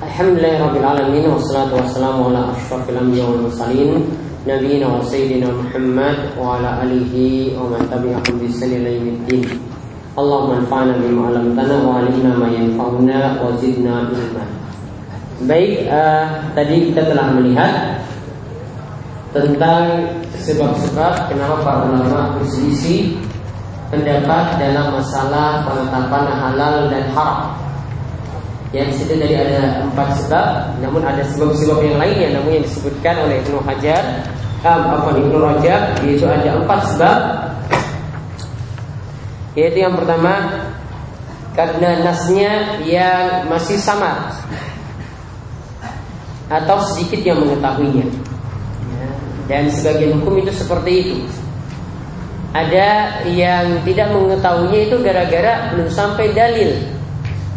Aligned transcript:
Alhamdulillahirrabbilalamin 0.00 1.28
Wassalatu 1.28 1.76
wassalamu 1.76 2.32
ala 2.32 2.56
ashrafil 2.56 2.96
anbiya 2.96 3.20
wal 3.20 3.44
mursalin 3.44 4.08
Nabiina 4.48 4.88
wa 4.88 5.04
sayyidina 5.04 5.52
Muhammad 5.52 6.16
Wa 6.40 6.56
ala 6.56 6.80
alihi 6.88 7.52
wa 7.52 7.68
man 7.68 7.84
tabi'ahum 7.84 8.40
bisani 8.40 8.80
laymiddin 8.80 9.44
Allahumma 10.16 10.64
anfa'na 10.64 10.96
bima 11.04 11.28
alamtana 11.28 11.84
Wa 11.84 12.00
alimna 12.00 12.32
ma 12.32 12.48
yanfa'una 12.48 13.44
Wa 13.44 13.52
zidna 13.60 14.08
ilma 14.08 14.44
Baik, 15.44 15.84
uh, 15.92 16.48
tadi 16.56 16.88
kita 16.88 17.04
telah 17.04 17.36
melihat 17.36 18.00
Tentang 19.36 19.84
sebab-sebab 20.32 21.28
Kenapa 21.28 21.60
para 21.60 21.92
ulama 21.92 22.40
berselisih 22.40 23.20
Pendapat 23.92 24.64
dalam 24.64 24.96
masalah 24.96 25.60
Penetapan 25.68 26.24
halal 26.40 26.88
dan 26.88 27.04
haram 27.12 27.68
yang 28.70 28.86
situ 28.94 29.18
tadi 29.18 29.34
ada 29.34 29.82
empat 29.82 30.14
sebab, 30.22 30.78
namun 30.78 31.02
ada 31.02 31.26
sebab-sebab 31.26 31.82
yang 31.82 31.98
lainnya, 31.98 32.38
namun 32.38 32.62
yang 32.62 32.64
disebutkan 32.70 33.18
oleh 33.18 33.42
Ibnu 33.42 33.58
Hajar, 33.66 34.22
apa 34.62 35.10
Ibnu 35.10 35.42
Rajab, 35.42 35.82
yaitu 36.06 36.30
ada 36.30 36.54
empat 36.54 36.80
sebab. 36.94 37.18
Yaitu 39.58 39.82
yang 39.82 39.98
pertama 39.98 40.62
karena 41.58 42.06
nasnya 42.06 42.78
yang 42.86 43.50
masih 43.50 43.74
samar 43.74 44.38
atau 46.46 46.78
sedikit 46.94 47.26
yang 47.26 47.42
mengetahuinya. 47.42 48.06
Dan 49.50 49.66
sebagian 49.66 50.22
hukum 50.22 50.46
itu 50.46 50.54
seperti 50.54 50.92
itu. 51.02 51.16
Ada 52.54 53.22
yang 53.26 53.82
tidak 53.82 54.14
mengetahuinya 54.14 54.80
itu 54.86 54.96
gara-gara 55.02 55.74
belum 55.74 55.90
sampai 55.90 56.30
dalil 56.30 56.70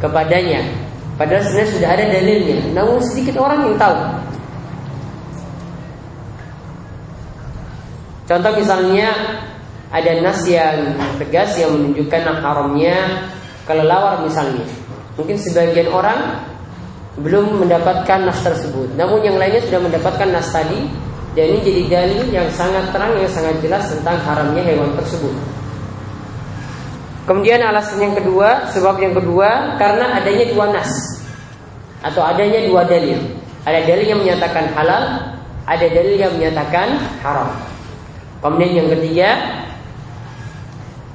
kepadanya 0.01 0.83
Padahal 1.13 1.45
sebenarnya 1.45 1.71
sudah 1.77 1.89
ada 1.93 2.05
dalilnya, 2.09 2.59
namun 2.73 2.97
sedikit 3.05 3.37
orang 3.37 3.69
yang 3.69 3.75
tahu. 3.77 3.97
Contoh 8.23 8.51
misalnya 8.57 9.09
ada 9.93 10.11
nas 10.25 10.41
yang 10.49 10.97
tegas 11.21 11.53
yang 11.59 11.75
menunjukkan 11.77 12.41
haramnya 12.41 13.29
kelelawar 13.69 14.25
misalnya. 14.25 14.65
Mungkin 15.13 15.37
sebagian 15.37 15.93
orang 15.93 16.41
belum 17.21 17.61
mendapatkan 17.61 18.25
nas 18.25 18.41
tersebut, 18.41 18.97
namun 18.97 19.21
yang 19.21 19.37
lainnya 19.37 19.61
sudah 19.61 19.85
mendapatkan 19.85 20.33
nas 20.33 20.49
tadi 20.49 20.89
dan 21.37 21.45
ini 21.49 21.59
jadi 21.61 21.83
dalil 21.89 22.25
yang 22.33 22.49
sangat 22.49 22.89
terang 22.89 23.13
yang 23.21 23.29
sangat 23.29 23.53
jelas 23.61 23.85
tentang 23.89 24.17
haramnya 24.21 24.65
hewan 24.65 24.97
tersebut. 24.97 25.33
Kemudian 27.23 27.63
alasan 27.63 28.03
yang 28.03 28.15
kedua, 28.19 28.67
sebab 28.75 28.99
yang 28.99 29.15
kedua 29.15 29.79
karena 29.79 30.19
adanya 30.19 30.45
dua 30.51 30.75
nas 30.75 30.91
atau 32.03 32.19
adanya 32.19 32.67
dua 32.67 32.83
dalil. 32.83 33.15
Ada 33.63 33.87
dalil 33.87 34.05
yang 34.11 34.19
menyatakan 34.19 34.75
halal, 34.75 35.03
ada 35.63 35.85
dalil 35.87 36.19
yang 36.19 36.35
menyatakan 36.35 36.99
haram. 37.23 37.47
Kemudian 38.43 38.83
yang 38.83 38.89
ketiga, 38.91 39.29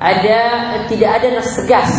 ada 0.01 0.41
tidak 0.89 1.11
ada 1.21 1.29
nas 1.37 1.51
tegas. 1.53 1.93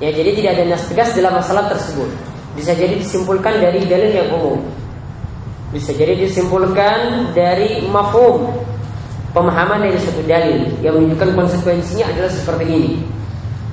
Ya, 0.00 0.08
jadi 0.08 0.32
tidak 0.32 0.50
ada 0.56 0.64
nas 0.72 0.88
tegas 0.88 1.12
dalam 1.12 1.36
masalah 1.36 1.68
tersebut. 1.68 2.08
Bisa 2.56 2.72
jadi 2.72 2.96
disimpulkan 2.96 3.60
dari 3.60 3.84
dalil 3.84 4.08
yang 4.08 4.32
umum. 4.32 4.64
Bisa 5.68 5.92
jadi 5.92 6.16
disimpulkan 6.16 7.28
dari 7.36 7.84
mafhum 7.92 8.56
pemahaman 9.34 9.82
dari 9.82 9.98
satu 9.98 10.22
dalil 10.24 10.70
yang 10.80 10.94
menunjukkan 10.94 11.34
konsekuensinya 11.34 12.06
adalah 12.14 12.30
seperti 12.30 12.64
ini. 12.70 12.92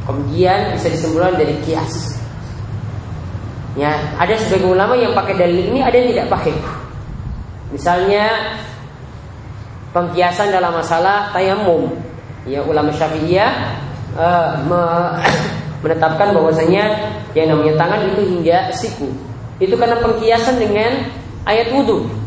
Kemudian 0.04 0.74
bisa 0.74 0.90
disimpulkan 0.90 1.38
dari 1.38 1.56
kias. 1.62 2.18
Ya, 3.78 3.96
ada 4.20 4.36
sebagian 4.36 4.76
ulama 4.76 5.00
yang 5.00 5.16
pakai 5.16 5.38
dalil 5.38 5.72
ini, 5.72 5.80
ada 5.80 5.96
yang 5.96 6.12
tidak 6.12 6.28
pakai. 6.28 6.52
Misalnya 7.72 8.58
pengkiasan 9.96 10.52
dalam 10.52 10.76
masalah 10.76 11.32
tayamum. 11.32 11.96
Ya, 12.44 12.66
ulama 12.66 12.92
Syafi'iyah 12.92 13.78
uh, 14.18 14.60
me 14.66 14.82
menetapkan 15.86 16.34
bahwasanya 16.36 16.84
yang 17.38 17.54
namanya 17.54 17.74
tangan 17.80 18.02
itu 18.12 18.22
hingga 18.28 18.74
siku. 18.76 19.08
Itu 19.62 19.78
karena 19.78 20.02
pengkiasan 20.02 20.58
dengan 20.58 21.08
ayat 21.46 21.70
wudhu. 21.72 22.21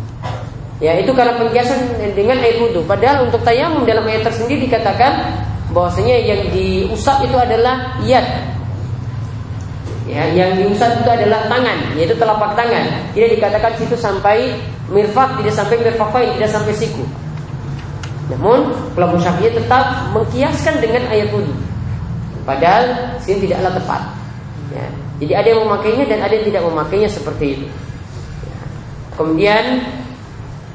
Ya 0.83 0.99
itu 0.99 1.15
karena 1.15 1.39
pengkiasan 1.39 2.03
dengan 2.19 2.43
air 2.43 2.59
wudhu. 2.59 2.83
Padahal 2.83 3.31
untuk 3.31 3.43
tayamum 3.47 3.87
dalam 3.87 4.03
ayat 4.11 4.27
tersendiri 4.27 4.67
dikatakan 4.67 5.31
bahwasanya 5.71 6.17
yang 6.19 6.41
diusap 6.51 7.23
itu 7.23 7.37
adalah 7.39 7.99
yad. 8.03 8.27
Ya, 10.05 10.29
yang 10.37 10.61
diusap 10.61 11.01
itu 11.01 11.09
adalah 11.09 11.49
tangan, 11.49 11.97
yaitu 11.97 12.13
telapak 12.21 12.53
tangan. 12.53 12.85
Tidak 13.17 13.41
dikatakan 13.41 13.73
situ 13.81 13.97
sampai 13.97 14.53
mirfak, 14.93 15.41
tidak 15.41 15.55
sampai 15.57 15.77
mirfafain, 15.81 16.29
tidak 16.37 16.51
sampai 16.53 16.75
siku. 16.77 17.05
Namun 18.29 18.73
kelompok 18.93 19.25
syafi'i 19.25 19.53
tetap 19.53 20.13
mengkiaskan 20.13 20.81
dengan 20.85 21.09
ayat 21.09 21.33
wudhu. 21.33 21.57
Padahal 22.45 23.17
sini 23.25 23.49
tidaklah 23.49 23.73
tepat. 23.73 24.03
Ya. 24.77 24.87
Jadi 25.25 25.33
ada 25.33 25.49
yang 25.49 25.61
memakainya 25.65 26.05
dan 26.05 26.19
ada 26.21 26.33
yang 26.37 26.47
tidak 26.53 26.63
memakainya 26.69 27.09
seperti 27.09 27.47
itu. 27.57 27.67
Ya. 28.45 28.61
Kemudian 29.17 29.65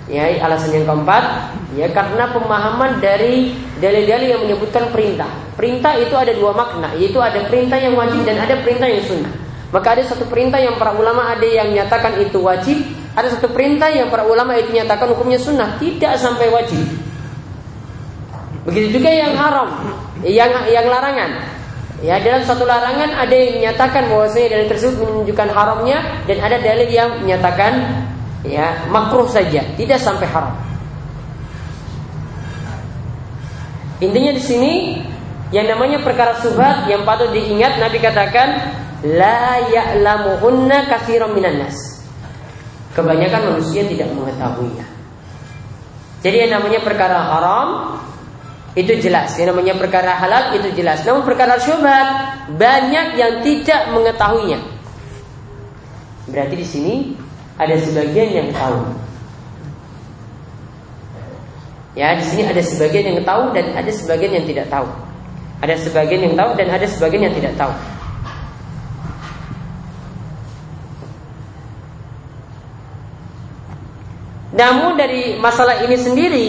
Ya, 0.10 0.26
alasan 0.42 0.74
yang 0.74 0.90
keempat, 0.90 1.54
ya 1.78 1.86
karena 1.94 2.34
pemahaman 2.34 2.98
dari 2.98 3.54
dalil-dalil 3.78 4.28
yang 4.34 4.42
menyebutkan 4.42 4.90
perintah. 4.90 5.30
Perintah 5.54 5.94
itu 6.02 6.18
ada 6.18 6.34
dua 6.34 6.50
makna, 6.50 6.98
yaitu 6.98 7.22
ada 7.22 7.46
perintah 7.46 7.78
yang 7.78 7.94
wajib 7.94 8.26
dan 8.26 8.42
ada 8.42 8.58
perintah 8.66 8.90
yang 8.90 9.06
sunnah. 9.06 9.30
Maka 9.70 9.94
ada 9.94 10.04
satu 10.10 10.26
perintah 10.26 10.58
yang 10.58 10.82
para 10.82 10.98
ulama 10.98 11.30
ada 11.30 11.46
yang 11.46 11.70
menyatakan 11.70 12.18
itu 12.26 12.42
wajib, 12.42 12.82
ada 13.14 13.30
satu 13.30 13.54
perintah 13.54 13.94
yang 13.94 14.10
para 14.10 14.26
ulama 14.26 14.58
itu 14.58 14.74
menyatakan 14.74 15.14
hukumnya 15.14 15.38
sunnah, 15.38 15.78
tidak 15.78 16.18
sampai 16.18 16.50
wajib. 16.50 16.82
Begitu 18.66 18.98
juga 18.98 19.14
yang 19.14 19.38
haram, 19.38 19.94
yang 20.26 20.50
yang 20.66 20.90
larangan. 20.90 21.54
Ya 22.00 22.18
dalam 22.18 22.42
satu 22.48 22.64
larangan 22.64 23.12
ada 23.12 23.36
yang 23.36 23.62
menyatakan 23.62 24.08
bahwasanya 24.08 24.58
dalil 24.58 24.68
tersebut 24.72 25.04
menunjukkan 25.04 25.50
haramnya 25.52 25.98
dan 26.26 26.38
ada 26.40 26.58
dalil 26.58 26.88
yang 26.88 27.10
menyatakan 27.22 27.74
ya 28.48 28.88
makruh 28.88 29.28
saja, 29.28 29.64
tidak 29.76 30.00
sampai 30.00 30.28
haram. 30.28 30.56
Intinya 34.00 34.32
di 34.32 34.44
sini 34.44 34.74
yang 35.52 35.68
namanya 35.68 36.00
perkara 36.00 36.40
subhat 36.40 36.88
yang 36.88 37.04
patut 37.04 37.36
diingat 37.36 37.82
Nabi 37.82 38.00
katakan 38.00 38.50
la 39.04 39.60
ya'lamuhunna 39.68 40.88
katsiran 40.88 41.36
minan 41.36 41.68
nas. 41.68 42.00
Kebanyakan 42.96 43.56
manusia 43.56 43.84
tidak 43.86 44.12
mengetahuinya. 44.16 44.88
Jadi 46.20 46.36
yang 46.48 46.52
namanya 46.60 46.80
perkara 46.84 47.20
haram 47.32 47.68
itu 48.76 48.92
jelas, 49.00 49.36
yang 49.40 49.56
namanya 49.56 49.76
perkara 49.76 50.16
halal 50.16 50.56
itu 50.56 50.72
jelas. 50.76 51.04
Namun 51.04 51.24
perkara 51.28 51.60
syubhat 51.60 52.08
banyak 52.56 53.20
yang 53.20 53.44
tidak 53.44 53.92
mengetahuinya. 53.92 54.60
Berarti 56.30 56.56
di 56.56 56.68
sini 56.68 56.96
ada 57.60 57.76
sebagian 57.76 58.30
yang 58.32 58.50
tahu. 58.56 58.80
Ya, 62.00 62.16
di 62.16 62.24
sini 62.24 62.48
ada 62.48 62.64
sebagian 62.64 63.12
yang 63.12 63.20
tahu 63.28 63.52
dan 63.52 63.76
ada 63.76 63.92
sebagian 63.92 64.32
yang 64.32 64.46
tidak 64.48 64.72
tahu. 64.72 64.88
Ada 65.60 65.76
sebagian 65.76 66.32
yang 66.32 66.36
tahu 66.40 66.56
dan 66.56 66.72
ada 66.72 66.88
sebagian 66.88 67.28
yang 67.28 67.36
tidak 67.36 67.54
tahu. 67.60 67.76
Namun 74.56 75.00
dari 75.00 75.40
masalah 75.40 75.84
ini 75.84 75.96
sendiri 75.96 76.48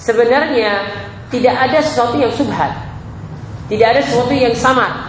sebenarnya 0.00 0.88
tidak 1.28 1.52
ada 1.52 1.78
sesuatu 1.84 2.16
yang 2.16 2.32
subhat. 2.32 2.72
Tidak 3.68 3.86
ada 3.86 4.00
sesuatu 4.00 4.32
yang 4.32 4.56
sama. 4.56 5.08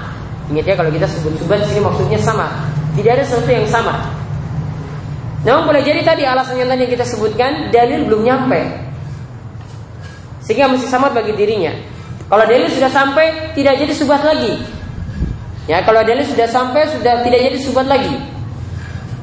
Ingat 0.51 0.67
ya 0.67 0.75
kalau 0.75 0.91
kita 0.91 1.07
sebut 1.07 1.35
subhat 1.39 1.63
sini 1.67 1.79
maksudnya 1.79 2.19
sama. 2.19 2.51
Tidak 2.99 3.11
ada 3.15 3.23
sesuatu 3.23 3.47
yang 3.47 3.67
sama. 3.67 4.10
Namun 5.41 5.73
boleh 5.73 5.81
jadi 5.81 6.05
tadi 6.05 6.21
alasan 6.21 6.61
yang 6.61 6.69
tadi 6.69 6.85
kita 6.85 7.01
sebutkan 7.01 7.73
dalil 7.73 8.05
belum 8.05 8.21
nyampe. 8.21 8.61
Sehingga 10.45 10.69
masih 10.69 10.89
sama 10.89 11.09
bagi 11.09 11.33
dirinya. 11.33 11.73
Kalau 12.29 12.45
dalil 12.45 12.69
sudah 12.69 12.89
sampai 12.93 13.53
tidak 13.57 13.81
jadi 13.81 13.93
subat 13.97 14.21
lagi. 14.21 14.61
Ya, 15.65 15.81
kalau 15.85 16.01
dalil 16.05 16.25
sudah 16.25 16.45
sampai 16.49 16.89
sudah 16.93 17.25
tidak 17.25 17.41
jadi 17.49 17.57
subat 17.57 17.89
lagi. 17.89 18.17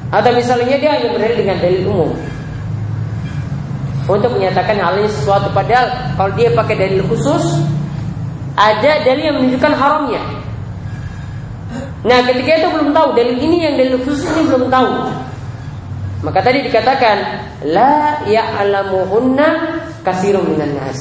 Atau 0.09 0.33
misalnya 0.35 0.75
dia 0.75 0.91
hanya 0.97 1.07
berdalil 1.13 1.37
dengan 1.39 1.57
dalil 1.61 1.81
umum. 1.87 2.11
Untuk 4.09 4.33
menyatakan 4.33 4.81
hal 4.81 4.97
ini 4.97 5.09
sesuatu 5.09 5.53
padahal 5.53 6.17
kalau 6.17 6.33
dia 6.33 6.49
pakai 6.49 6.75
dalil 6.81 7.05
khusus 7.05 7.61
ada 8.57 9.05
dalil 9.05 9.23
yang 9.23 9.37
menunjukkan 9.37 9.73
haramnya. 9.77 10.21
Nah, 12.01 12.19
ketika 12.25 12.51
itu 12.57 12.67
belum 12.73 12.89
tahu 12.89 13.07
dalil 13.13 13.37
ini 13.37 13.57
yang 13.69 13.75
dalil 13.77 14.01
khusus 14.01 14.25
ini 14.33 14.49
belum 14.49 14.67
tahu. 14.73 14.89
Maka 16.19 16.43
tadi 16.43 16.67
dikatakan 16.67 17.17
la 17.63 18.19
ya'lamuhunna 18.27 19.47
kasirun 20.03 20.51
minan 20.51 20.75
nas. 20.75 20.99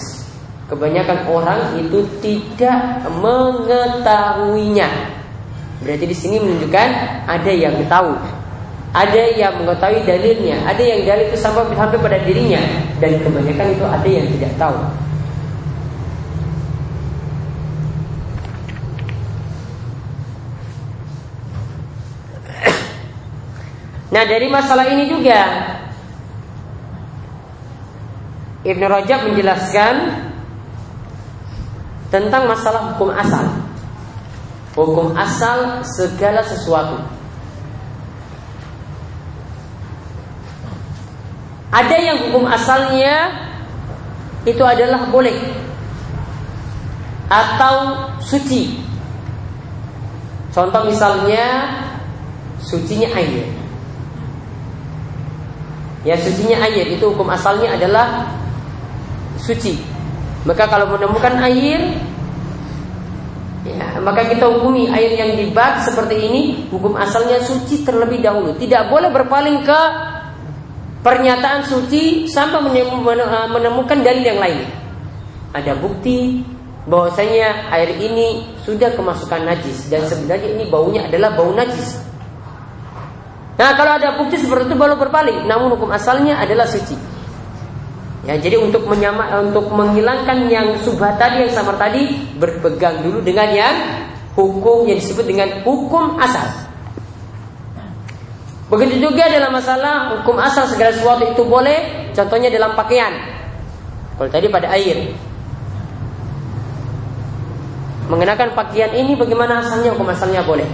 Kebanyakan 0.71 1.27
orang 1.27 1.61
itu 1.81 2.05
tidak 2.23 3.03
mengetahuinya. 3.19 4.87
Berarti 5.83 6.05
di 6.07 6.17
sini 6.17 6.37
menunjukkan 6.39 6.89
ada 7.27 7.53
yang 7.53 7.75
tahu. 7.89 8.15
Ada 8.89 9.37
yang 9.37 9.53
mengetahui 9.61 10.01
dalilnya, 10.07 10.65
ada 10.65 10.81
yang 10.81 11.05
dalil 11.05 11.29
itu 11.29 11.37
sampai 11.37 11.77
sampai 11.77 11.99
pada 12.01 12.19
dirinya 12.25 12.61
dan 13.05 13.21
kebanyakan 13.21 13.67
itu 13.77 13.85
ada 13.85 14.09
yang 14.09 14.27
tidak 14.39 14.53
tahu. 14.57 14.79
Nah 24.09 24.23
dari 24.25 24.49
masalah 24.49 24.89
ini 24.89 25.05
juga 25.05 25.41
Ibn 28.65 28.83
Rajab 28.85 29.21
menjelaskan 29.29 29.95
tentang 32.09 32.49
masalah 32.49 32.93
hukum 32.95 33.13
asal. 33.13 33.45
Hukum 34.73 35.13
asal 35.13 35.85
segala 35.85 36.41
sesuatu. 36.41 36.97
Ada 41.69 41.97
yang 42.01 42.17
hukum 42.29 42.49
asalnya 42.49 43.29
itu 44.49 44.65
adalah 44.65 45.05
boleh 45.13 45.37
atau 47.29 48.09
suci. 48.25 48.81
Contoh 50.49 50.89
misalnya 50.89 51.77
sucinya 52.65 53.13
air. 53.13 53.58
Ya 56.07 56.15
sucinya 56.15 56.63
air 56.63 56.95
itu 56.95 57.05
hukum 57.11 57.27
asalnya 57.31 57.75
adalah 57.75 58.31
suci. 59.39 59.79
Maka 60.47 60.71
kalau 60.71 60.95
menemukan 60.95 61.35
air 61.43 61.99
ya, 63.67 63.99
maka 63.99 64.31
kita 64.31 64.47
hukumi 64.47 64.87
air 64.95 65.19
yang 65.19 65.35
dibak 65.35 65.83
seperti 65.83 66.17
ini 66.31 66.43
hukum 66.71 66.95
asalnya 66.95 67.43
suci 67.43 67.83
terlebih 67.83 68.23
dahulu. 68.23 68.55
Tidak 68.55 68.87
boleh 68.87 69.11
berpaling 69.11 69.67
ke 69.67 69.81
pernyataan 71.03 71.67
suci 71.67 72.31
sampai 72.31 72.63
menemukan 73.51 73.99
dalil 74.03 74.25
yang 74.25 74.39
lain. 74.39 74.67
Ada 75.51 75.75
bukti 75.79 76.45
bahwasanya 76.89 77.69
air 77.75 78.01
ini 78.01 78.49
sudah 78.65 78.97
kemasukan 78.97 79.45
najis 79.45 79.93
dan 79.93 80.05
sebenarnya 80.09 80.57
ini 80.57 80.65
baunya 80.73 81.05
adalah 81.05 81.37
bau 81.37 81.53
najis. 81.53 82.01
Nah 83.59 83.75
kalau 83.75 83.99
ada 83.99 84.15
bukti 84.15 84.39
seperti 84.39 84.71
itu 84.71 84.77
baru 84.79 84.95
berpaling. 84.95 85.45
Namun 85.51 85.75
hukum 85.75 85.91
asalnya 85.91 86.39
adalah 86.39 86.65
suci. 86.65 86.95
Ya, 88.29 88.37
jadi 88.37 88.61
untuk 88.61 88.85
menyama, 88.85 89.41
untuk 89.41 89.73
menghilangkan 89.73 90.53
yang 90.53 90.77
subhat 90.85 91.17
tadi 91.17 91.49
yang 91.49 91.53
samar 91.55 91.81
tadi 91.81 92.29
berpegang 92.37 93.01
dulu 93.01 93.25
dengan 93.25 93.49
yang 93.51 93.77
hukum 94.37 94.85
yang 94.85 95.01
disebut 95.01 95.25
dengan 95.27 95.49
hukum 95.65 96.21
asal. 96.21 96.45
Begitu 98.69 99.01
juga 99.01 99.33
dalam 99.33 99.49
masalah 99.49 100.13
hukum 100.21 100.37
asal 100.37 100.69
segala 100.69 100.93
sesuatu 100.93 101.25
itu 101.25 101.41
boleh, 101.41 102.13
contohnya 102.13 102.53
dalam 102.53 102.77
pakaian. 102.77 103.17
Kalau 104.21 104.29
tadi 104.29 104.47
pada 104.53 104.77
air. 104.77 105.17
Mengenakan 108.13 108.53
pakaian 108.53 108.93
ini 108.93 109.17
bagaimana 109.17 109.65
asalnya 109.65 109.97
hukum 109.97 110.13
asalnya 110.13 110.45
boleh. 110.45 110.69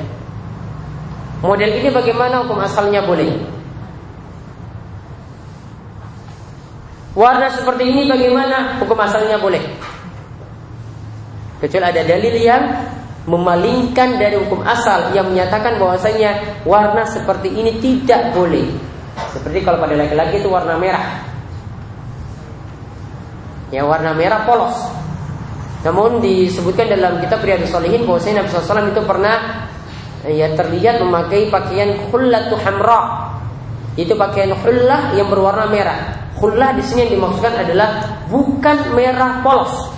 Model 1.44 1.76
ini 1.76 1.92
bagaimana 1.92 2.40
hukum 2.40 2.56
asalnya 2.56 3.04
boleh? 3.04 3.28
Warna 7.12 7.52
seperti 7.52 7.84
ini 7.84 8.08
bagaimana 8.08 8.80
hukum 8.80 8.96
asalnya 8.96 9.36
boleh? 9.36 9.60
Kecuali 11.60 11.84
ada 11.84 12.00
dalil 12.00 12.34
yang 12.40 12.64
memalingkan 13.28 14.16
dari 14.16 14.40
hukum 14.40 14.64
asal 14.64 15.12
yang 15.12 15.28
menyatakan 15.28 15.76
bahwasanya 15.76 16.64
warna 16.64 17.04
seperti 17.04 17.52
ini 17.52 17.76
tidak 17.76 18.32
boleh. 18.32 18.72
Seperti 19.36 19.60
kalau 19.60 19.84
pada 19.84 20.00
laki-laki 20.00 20.40
itu 20.40 20.48
warna 20.48 20.80
merah. 20.80 21.28
Ya 23.68 23.84
warna 23.84 24.16
merah 24.16 24.48
polos. 24.48 24.76
Namun 25.84 26.24
disebutkan 26.24 26.88
dalam 26.88 27.20
kitab 27.20 27.44
Riyadhus 27.44 27.68
Shalihin 27.68 28.08
bahwasanya 28.08 28.40
Nabi 28.40 28.48
SAW 28.48 28.88
itu 28.88 29.02
pernah 29.04 29.63
ya 30.28 30.56
terlihat 30.56 31.04
memakai 31.04 31.52
pakaian 31.52 32.08
khullatu 32.08 32.56
hamra. 32.60 33.32
Itu 33.94 34.18
pakaian 34.18 34.56
khullah 34.58 35.14
yang 35.14 35.30
berwarna 35.30 35.70
merah. 35.70 35.98
Khullah 36.34 36.74
di 36.74 36.82
sini 36.82 37.06
yang 37.06 37.12
dimaksudkan 37.20 37.54
adalah 37.62 37.88
bukan 38.26 38.76
merah 38.96 39.44
polos. 39.44 39.94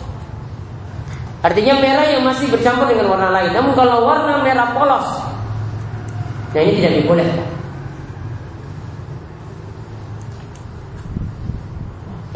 Artinya 1.40 1.78
merah 1.78 2.06
yang 2.10 2.26
masih 2.26 2.50
bercampur 2.50 2.90
dengan 2.90 3.06
warna 3.08 3.30
lain. 3.30 3.54
Namun 3.54 3.72
kalau 3.72 4.04
warna 4.04 4.42
merah 4.42 4.74
polos, 4.74 5.06
nah 6.52 6.60
ini 6.60 6.82
tidak 6.82 6.92
dibolehkan. 7.00 7.48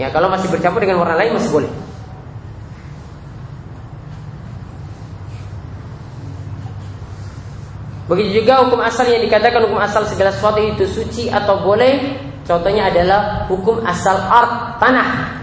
Ya 0.01 0.09
kalau 0.09 0.33
masih 0.33 0.49
bercampur 0.49 0.81
dengan 0.81 1.03
warna 1.03 1.19
lain 1.19 1.37
masih 1.37 1.53
boleh. 1.53 1.73
Begitu 8.11 8.43
juga 8.43 8.67
hukum 8.67 8.83
asal 8.83 9.07
yang 9.07 9.23
dikatakan 9.23 9.71
hukum 9.71 9.79
asal 9.79 10.03
segala 10.03 10.35
sesuatu 10.35 10.59
itu 10.59 10.83
suci 10.83 11.31
atau 11.31 11.63
boleh. 11.63 12.19
Contohnya 12.43 12.91
adalah 12.91 13.47
hukum 13.47 13.79
asal 13.87 14.19
art 14.19 14.83
tanah. 14.83 15.39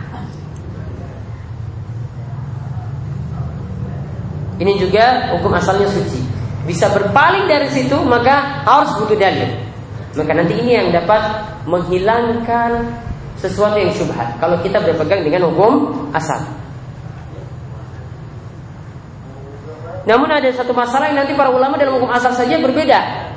Ini 4.59 4.73
juga 4.75 5.31
hukum 5.39 5.55
asalnya 5.55 5.87
suci. 5.87 6.19
Bisa 6.67 6.91
berpaling 6.91 7.47
dari 7.47 7.71
situ 7.71 7.95
maka 8.03 8.67
harus 8.67 8.91
butuh 8.99 9.15
dalil. 9.15 9.47
Maka 10.19 10.31
nanti 10.35 10.59
ini 10.59 10.75
yang 10.75 10.91
dapat 10.91 11.23
menghilangkan 11.63 12.83
sesuatu 13.39 13.79
yang 13.79 13.95
syubhat. 13.95 14.35
Kalau 14.43 14.59
kita 14.59 14.83
berpegang 14.83 15.23
dengan 15.23 15.47
hukum 15.47 16.11
asal. 16.11 16.43
Namun 20.07 20.31
ada 20.31 20.47
satu 20.55 20.71
masalah 20.71 21.11
yang 21.11 21.19
nanti 21.19 21.35
para 21.35 21.51
ulama 21.51 21.75
dalam 21.75 21.99
hukum 21.99 22.07
asal 22.07 22.31
saja 22.31 22.55
berbeda. 22.63 23.27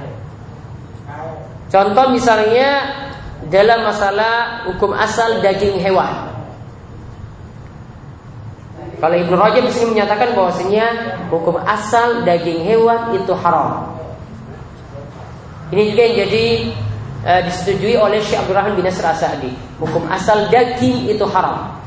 Contoh 1.66 2.14
misalnya 2.14 2.94
dalam 3.50 3.82
masalah 3.82 4.62
hukum 4.70 4.94
asal 4.94 5.42
daging 5.42 5.82
hewan. 5.82 6.30
Kalau 9.00 9.16
Ibnu 9.16 9.32
Rajab 9.32 9.64
di 9.64 9.82
menyatakan 9.82 10.36
bahwasanya 10.36 10.86
hukum 11.32 11.58
asal 11.64 12.22
daging 12.22 12.62
hewan 12.62 13.16
itu 13.18 13.32
haram. 13.32 13.96
Ini 15.72 15.82
juga 15.90 16.02
yang 16.04 16.16
jadi 16.28 16.44
uh, 17.24 17.40
disetujui 17.48 17.96
oleh 17.96 18.20
Syekh 18.20 18.44
Abdurrahman 18.44 18.76
bin 18.76 18.84
Nasr 18.84 19.08
Asadi. 19.08 19.56
Hukum 19.80 20.04
asal 20.12 20.52
daging 20.52 21.08
itu 21.08 21.24
haram. 21.32 21.79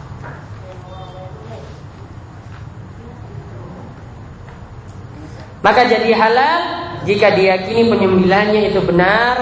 Maka 5.63 5.87
jadi 5.87 6.11
halal 6.11 6.61
jika 7.07 7.31
diyakini 7.39 7.87
penyembelihannya 7.87 8.75
itu 8.75 8.83
benar, 8.83 9.35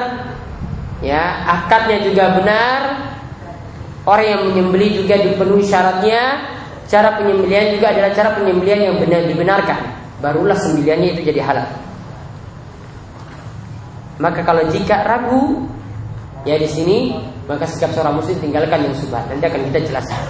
ya 1.02 1.50
akadnya 1.50 2.06
juga 2.06 2.38
benar, 2.38 2.80
orang 4.06 4.28
yang 4.30 4.42
menyembeli 4.54 5.02
juga 5.02 5.18
dipenuhi 5.18 5.66
syaratnya, 5.66 6.46
cara 6.86 7.18
penyembelihan 7.18 7.74
juga 7.74 7.90
adalah 7.90 8.12
cara 8.14 8.30
penyembelihan 8.38 8.94
yang 8.94 8.96
benar 9.02 9.26
dibenarkan, 9.26 9.82
barulah 10.22 10.58
sembelihannya 10.58 11.18
itu 11.18 11.22
jadi 11.26 11.42
halal. 11.42 11.70
Maka 14.22 14.46
kalau 14.46 14.62
jika 14.70 15.02
ragu, 15.02 15.66
ya 16.46 16.54
di 16.62 16.70
sini 16.70 17.18
maka 17.50 17.66
sikap 17.66 17.90
seorang 17.98 18.22
muslim 18.22 18.38
tinggalkan 18.38 18.86
yang 18.86 18.94
subhat. 18.94 19.26
Nanti 19.28 19.46
akan 19.50 19.62
kita 19.74 19.80
jelaskan. 19.90 20.22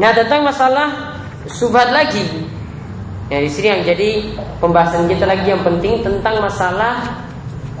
Nah 0.00 0.16
tentang 0.16 0.48
masalah 0.48 0.88
subhat 1.44 1.92
lagi, 1.92 2.24
ya 3.28 3.36
di 3.36 3.52
sini 3.52 3.68
yang 3.68 3.82
jadi 3.84 4.32
pembahasan 4.56 5.04
kita 5.04 5.28
lagi 5.28 5.52
yang 5.52 5.60
penting 5.60 6.00
tentang 6.00 6.40
masalah 6.40 7.20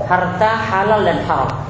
harta 0.04 0.52
halal 0.68 1.00
dan 1.00 1.24
haram. 1.24 1.64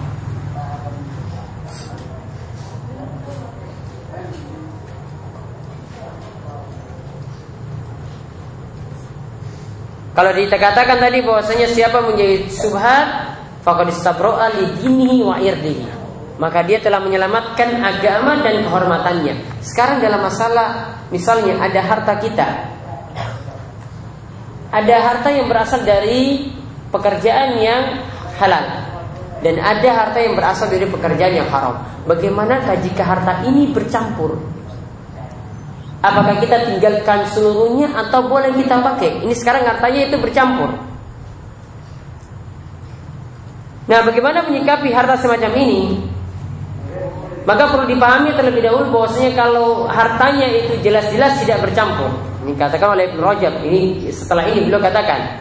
Kalau 10.18 10.34
dikatakan 10.34 10.98
tadi 10.98 11.22
bahwasanya 11.22 11.70
siapa 11.70 12.02
menjadi 12.02 12.50
subhat, 12.50 13.38
faqad 13.62 13.94
istabro'a 13.94 14.50
li 14.50 15.22
wa 15.22 15.38
irdihi. 15.38 15.99
Maka 16.40 16.64
dia 16.64 16.80
telah 16.80 17.04
menyelamatkan 17.04 17.68
agama 17.84 18.40
dan 18.40 18.64
kehormatannya. 18.64 19.60
Sekarang 19.60 20.00
dalam 20.00 20.24
masalah 20.24 20.96
misalnya 21.12 21.60
ada 21.60 21.80
harta 21.84 22.16
kita. 22.16 22.48
Ada 24.72 24.96
harta 25.04 25.28
yang 25.28 25.52
berasal 25.52 25.84
dari 25.84 26.48
pekerjaan 26.88 27.60
yang 27.60 27.82
halal 28.40 28.90
dan 29.40 29.56
ada 29.56 29.88
harta 29.92 30.18
yang 30.20 30.36
berasal 30.36 30.68
dari 30.68 30.84
pekerjaan 30.84 31.32
yang 31.32 31.48
haram. 31.48 31.80
Bagaimanakah 32.04 32.76
jika 32.84 33.02
harta 33.04 33.44
ini 33.44 33.72
bercampur? 33.72 34.36
Apakah 36.00 36.40
kita 36.40 36.64
tinggalkan 36.64 37.28
seluruhnya 37.28 37.92
atau 37.92 38.24
boleh 38.24 38.56
kita 38.56 38.80
pakai? 38.80 39.20
Ini 39.24 39.34
sekarang 39.36 39.68
hartanya 39.68 40.08
itu 40.08 40.16
bercampur. 40.16 40.72
Nah, 43.84 44.00
bagaimana 44.06 44.48
menyikapi 44.48 44.88
harta 44.96 45.20
semacam 45.20 45.52
ini? 45.60 45.80
Maka 47.48 47.72
perlu 47.72 47.88
dipahami 47.88 48.36
terlebih 48.36 48.68
dahulu 48.68 49.00
bahwasanya 49.00 49.32
kalau 49.32 49.88
hartanya 49.88 50.44
itu 50.44 50.76
jelas-jelas 50.84 51.40
tidak 51.40 51.64
bercampur. 51.64 52.12
Ini 52.44 52.52
katakan 52.56 52.96
oleh 52.96 53.08
Ibnu 53.08 53.20
Rajab. 53.24 53.64
Ini 53.64 54.12
setelah 54.12 54.44
ini 54.52 54.68
beliau 54.68 54.80
katakan, 54.80 55.40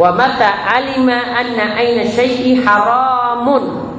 "Wa 0.00 0.16
mata 0.16 0.64
alima 0.64 1.36
anna 1.36 1.76
aina 1.76 2.08
syai'i 2.08 2.56
haramun." 2.64 3.92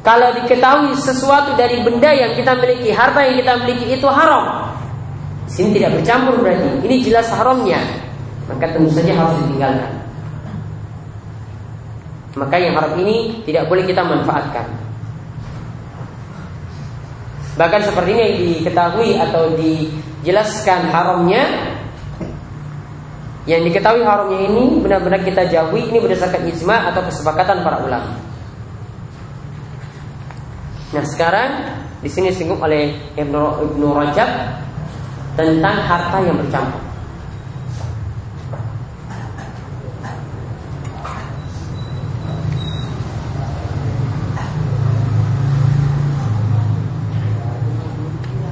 Kalau 0.00 0.32
diketahui 0.32 0.96
sesuatu 0.96 1.52
dari 1.60 1.84
benda 1.84 2.08
yang 2.16 2.32
kita 2.32 2.56
miliki, 2.56 2.88
harta 2.88 3.20
yang 3.20 3.36
kita 3.44 3.52
miliki 3.60 3.86
itu 4.00 4.08
haram. 4.08 4.72
Sini 5.44 5.76
tidak 5.76 6.00
bercampur 6.00 6.40
berarti. 6.40 6.80
Ini 6.88 6.96
jelas 7.04 7.28
haramnya. 7.28 7.84
Maka 8.48 8.72
tentu 8.72 8.88
saja 8.96 9.12
harus 9.12 9.36
ditinggalkan. 9.44 9.92
Maka 12.40 12.56
yang 12.56 12.72
haram 12.80 12.96
ini 12.96 13.44
tidak 13.44 13.68
boleh 13.68 13.84
kita 13.84 14.00
manfaatkan. 14.00 14.89
Bahkan 17.60 17.92
seperti 17.92 18.16
ini 18.16 18.26
diketahui 18.40 19.20
atau 19.20 19.52
dijelaskan 19.52 20.88
haramnya 20.88 21.44
yang 23.44 23.60
diketahui 23.68 24.00
haramnya 24.00 24.48
ini 24.48 24.80
benar-benar 24.80 25.20
kita 25.20 25.44
jauhi 25.44 25.92
ini 25.92 26.00
berdasarkan 26.00 26.48
ijma 26.48 26.88
atau 26.88 27.04
kesepakatan 27.04 27.60
para 27.60 27.84
ulama. 27.84 28.16
Nah 30.96 31.04
sekarang 31.04 31.50
di 32.00 32.08
sini 32.08 32.32
singgung 32.32 32.64
oleh 32.64 32.96
Ibnu, 33.20 33.42
Ibnu 33.68 33.88
Rajab 33.92 34.30
tentang 35.36 35.76
harta 35.84 36.16
yang 36.24 36.40
bercampur. 36.40 36.89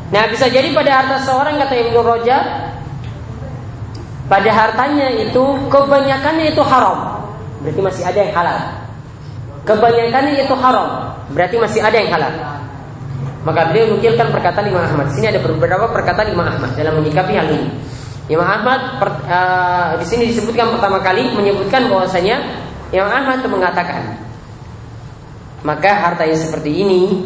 Nah 0.08 0.24
bisa 0.32 0.48
jadi 0.48 0.72
pada 0.72 1.04
harta 1.04 1.16
seorang 1.24 1.60
kata 1.60 1.74
Ibnu 1.76 2.00
Rajab 2.00 2.44
pada 4.28 4.50
hartanya 4.52 5.08
itu 5.16 5.44
kebanyakannya 5.72 6.52
itu 6.52 6.62
haram. 6.64 7.24
Berarti 7.64 7.80
masih 7.80 8.02
ada 8.04 8.18
yang 8.20 8.32
halal. 8.36 8.58
Kebanyakannya 9.64 10.32
itu 10.44 10.54
haram. 10.56 10.88
Berarti 11.32 11.56
masih 11.56 11.80
ada 11.80 11.96
yang 11.96 12.10
halal. 12.12 12.32
Maka 13.44 13.72
beliau 13.72 13.96
nukilkan 13.96 14.28
perkataan 14.28 14.68
Imam 14.68 14.84
Ahmad. 14.84 15.08
Sini 15.16 15.32
ada 15.32 15.40
beberapa 15.40 15.88
perkataan 15.88 16.28
Imam 16.32 16.44
Ahmad 16.44 16.76
dalam 16.76 17.00
menyikapi 17.00 17.32
hal 17.32 17.48
ini. 17.48 17.68
Imam 18.28 18.44
Ahmad 18.44 19.00
per, 19.00 19.10
uh, 19.24 19.96
di 19.96 20.04
sini 20.04 20.28
disebutkan 20.28 20.76
pertama 20.76 21.00
kali 21.00 21.32
menyebutkan 21.32 21.88
bahwasanya 21.88 22.44
Imam 22.92 23.08
Ahmad 23.08 23.40
mengatakan 23.48 24.20
maka 25.64 25.90
harta 25.96 26.28
yang 26.28 26.36
seperti 26.36 26.84
ini 26.84 27.24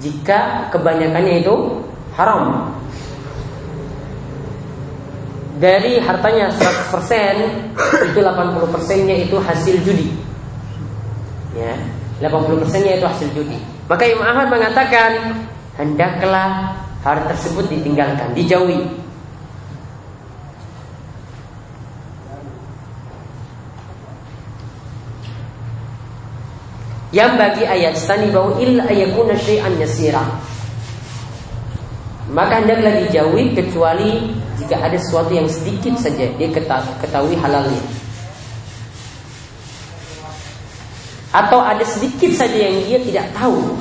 jika 0.00 0.72
kebanyakannya 0.72 1.44
itu 1.44 1.77
haram 2.18 2.74
dari 5.62 6.02
hartanya 6.02 6.50
100% 6.50 8.10
itu 8.10 8.18
80 8.18 8.74
persennya 8.74 9.16
itu 9.22 9.38
hasil 9.38 9.78
judi 9.86 10.10
ya 11.54 11.74
80 12.18 12.62
persennya 12.66 12.98
itu 12.98 13.06
hasil 13.06 13.28
judi. 13.30 13.58
Maka 13.86 14.04
Imam 14.10 14.26
Ahmad 14.26 14.50
mengatakan 14.50 15.10
hendaklah 15.78 16.74
hal 17.06 17.18
tersebut 17.30 17.70
ditinggalkan, 17.70 18.34
dijauhi. 18.34 18.82
Yang 27.08 27.32
bagi 27.40 27.64
ayat 27.64 27.94
stani 27.96 28.28
bau 28.28 28.60
illa 28.60 28.84
ayakuna 28.84 29.32
syai'an 29.38 29.80
yasira. 29.80 30.20
Maka 32.28 32.60
hendaklah 32.60 33.08
dijauhi 33.08 33.56
kecuali 33.56 34.36
jika 34.60 34.76
ada 34.76 35.00
sesuatu 35.00 35.32
yang 35.32 35.48
sedikit 35.48 35.96
saja 35.96 36.28
dia 36.36 36.48
ketahui 36.52 37.34
halalnya. 37.40 37.80
atau 41.32 41.60
ada 41.60 41.84
sedikit 41.84 42.32
saja 42.32 42.56
yang 42.56 42.88
dia 42.88 42.98
tidak 43.04 43.26
tahu 43.36 43.76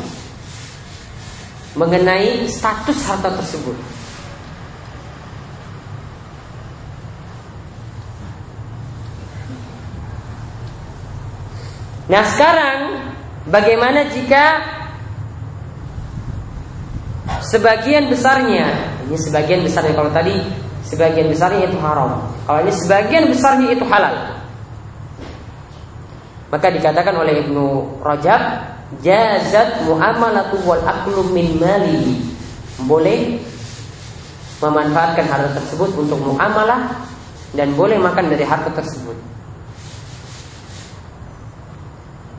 mengenai 1.79 2.43
status 2.49 2.99
harta 3.07 3.31
tersebut. 3.39 3.77
Nah 12.07 12.23
sekarang 12.23 12.79
bagaimana 13.51 14.07
jika 14.11 14.63
sebagian 17.47 18.11
besarnya 18.11 18.67
ini 19.07 19.15
sebagian 19.15 19.63
besarnya 19.63 19.93
kalau 19.95 20.11
tadi 20.11 20.35
sebagian 20.83 21.31
besarnya 21.31 21.71
itu 21.71 21.77
haram 21.79 22.27
kalau 22.43 22.59
ini 22.63 22.73
sebagian 22.75 23.31
besarnya 23.31 23.71
itu 23.71 23.85
halal 23.87 24.37
maka 26.47 26.71
dikatakan 26.71 27.11
oleh 27.11 27.43
Ibnu 27.43 27.99
Rajab, 27.99 28.41
jazat 29.03 29.83
muamalatu 29.83 30.55
wal 30.63 30.79
aklu 30.79 31.27
min 31.35 31.59
mali. 31.59 32.23
Boleh 32.87 33.41
memanfaatkan 34.63 35.27
harta 35.27 35.59
tersebut 35.59 35.91
untuk 35.99 36.17
muamalah 36.23 37.03
dan 37.51 37.75
boleh 37.75 37.99
makan 37.99 38.31
dari 38.31 38.47
harta 38.47 38.71
tersebut. 38.71 39.17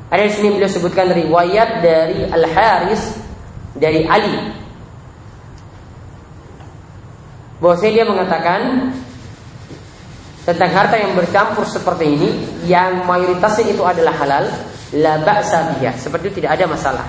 Ada 0.09 0.25
di 0.25 0.33
sini 0.33 0.49
beliau 0.57 0.73
sebutkan 0.73 1.13
riwayat 1.13 1.85
dari 1.85 2.25
Al 2.33 2.45
Haris 2.49 3.13
dari 3.77 4.09
Ali. 4.09 4.57
Bahwasanya 7.59 7.93
dia 7.93 8.07
mengatakan 8.07 8.61
tentang 10.47 10.71
harta 10.71 10.97
yang 10.97 11.13
bercampur 11.19 11.67
seperti 11.67 12.05
ini 12.07 12.31
yang 12.65 13.05
mayoritasnya 13.05 13.75
itu 13.75 13.83
adalah 13.83 14.15
halal 14.17 14.49
la 14.97 15.21
ba'sa 15.21 15.77
seperti 15.99 16.33
itu 16.33 16.37
tidak 16.41 16.57
ada 16.57 16.65
masalah. 16.71 17.07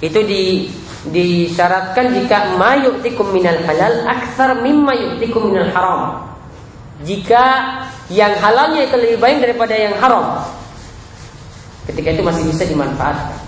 Itu 0.00 0.22
di 0.24 0.70
disyaratkan 1.06 2.14
jika 2.18 2.58
mayu'tikum 2.58 3.30
minal 3.30 3.58
halal 3.62 4.06
aksar 4.06 4.58
mimma 4.62 4.94
yu'tikum 4.96 5.50
minal 5.52 5.70
haram. 5.74 6.00
Jika 7.04 7.42
yang 8.08 8.38
halalnya 8.40 8.88
itu 8.88 8.96
lebih 8.96 9.18
baik 9.20 9.38
daripada 9.44 9.74
yang 9.76 9.94
haram. 10.00 10.46
Ketika 11.86 12.14
itu 12.16 12.22
masih 12.24 12.42
bisa 12.50 12.64
dimanfaatkan 12.66 13.45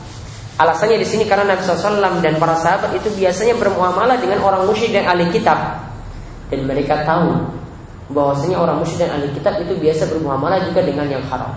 alasannya 0.59 0.99
di 0.99 1.07
sini 1.07 1.25
karena 1.25 1.55
Nabi 1.55 1.63
SAW 1.63 2.19
dan 2.19 2.35
para 2.43 2.59
sahabat 2.59 2.91
itu 2.99 3.09
biasanya 3.15 3.55
bermuamalah 3.55 4.19
dengan 4.19 4.43
orang 4.43 4.67
musyrik 4.67 4.91
dan 4.91 5.07
ahli 5.07 5.31
kitab 5.31 5.55
dan 6.51 6.61
mereka 6.67 7.07
tahu 7.07 7.47
bahwasanya 8.11 8.59
orang 8.59 8.83
musyrik 8.83 9.07
dan 9.07 9.23
ahli 9.23 9.31
kitab 9.39 9.55
itu 9.63 9.79
biasa 9.79 10.11
bermuamalah 10.11 10.59
juga 10.67 10.81
dengan 10.83 11.07
yang 11.07 11.23
haram. 11.31 11.55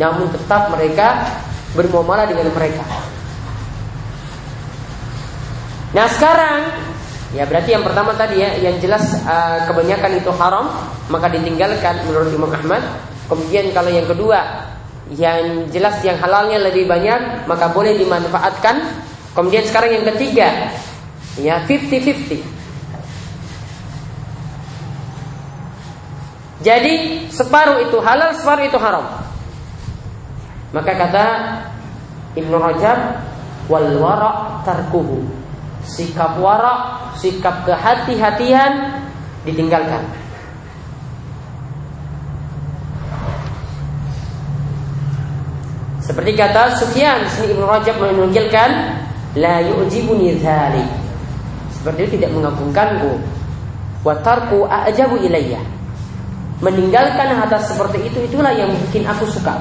Namun 0.00 0.32
tetap 0.32 0.72
mereka 0.72 1.28
bermuamalah 1.76 2.24
dengan 2.24 2.48
mereka. 2.56 2.86
Nah 5.90 6.06
sekarang 6.08 6.70
ya 7.34 7.44
berarti 7.44 7.74
yang 7.74 7.84
pertama 7.84 8.14
tadi 8.14 8.40
ya 8.40 8.56
yang 8.62 8.78
jelas 8.78 9.12
uh, 9.26 9.66
kebanyakan 9.66 10.18
itu 10.18 10.30
haram 10.38 10.66
maka 11.10 11.26
ditinggalkan 11.28 12.00
menurut 12.08 12.32
Imam 12.32 12.48
Ahmad. 12.48 12.80
Kemudian 13.28 13.70
kalau 13.76 13.90
yang 13.92 14.08
kedua 14.08 14.69
yang 15.14 15.66
jelas 15.74 15.98
yang 16.06 16.18
halalnya 16.22 16.62
lebih 16.62 16.86
banyak 16.86 17.46
maka 17.50 17.70
boleh 17.70 17.98
dimanfaatkan. 17.98 19.06
Kemudian 19.30 19.62
sekarang 19.66 19.94
yang 19.94 20.06
ketiga 20.14 20.74
ya 21.38 21.62
50-50 21.66 22.60
Jadi 26.60 27.24
separuh 27.32 27.88
itu 27.88 27.96
halal, 28.04 28.36
separuh 28.36 28.68
itu 28.68 28.76
haram. 28.76 29.24
Maka 30.76 30.92
kata 30.92 31.26
Ibnu 32.36 32.52
Rajab 32.60 32.98
wal 33.72 33.96
wara' 33.96 34.60
tarkuhu. 34.68 35.24
Sikap 35.88 36.36
wara, 36.36 37.08
sikap 37.16 37.64
kehati-hatian 37.64 39.02
ditinggalkan. 39.48 40.04
Seperti 46.10 46.34
kata 46.34 46.74
Sufyan 46.74 47.22
di 47.22 47.30
sini 47.30 47.54
Ibnu 47.54 47.70
Rajab 47.70 48.02
menunjukkan 48.02 48.70
la 49.38 49.62
yu'jibuni 49.62 50.42
dzalik. 50.42 50.90
Seperti 51.70 52.00
itu 52.02 52.12
tidak 52.18 52.34
mengagumkanku. 52.34 53.14
Wa 54.02 54.18
tarku 54.18 54.66
a'jabu 54.66 55.22
ilayya. 55.22 55.62
Meninggalkan 56.58 57.30
harta 57.30 57.62
seperti 57.62 58.10
itu 58.10 58.26
itulah 58.26 58.50
yang 58.50 58.74
bikin 58.90 59.06
aku 59.06 59.22
suka. 59.22 59.54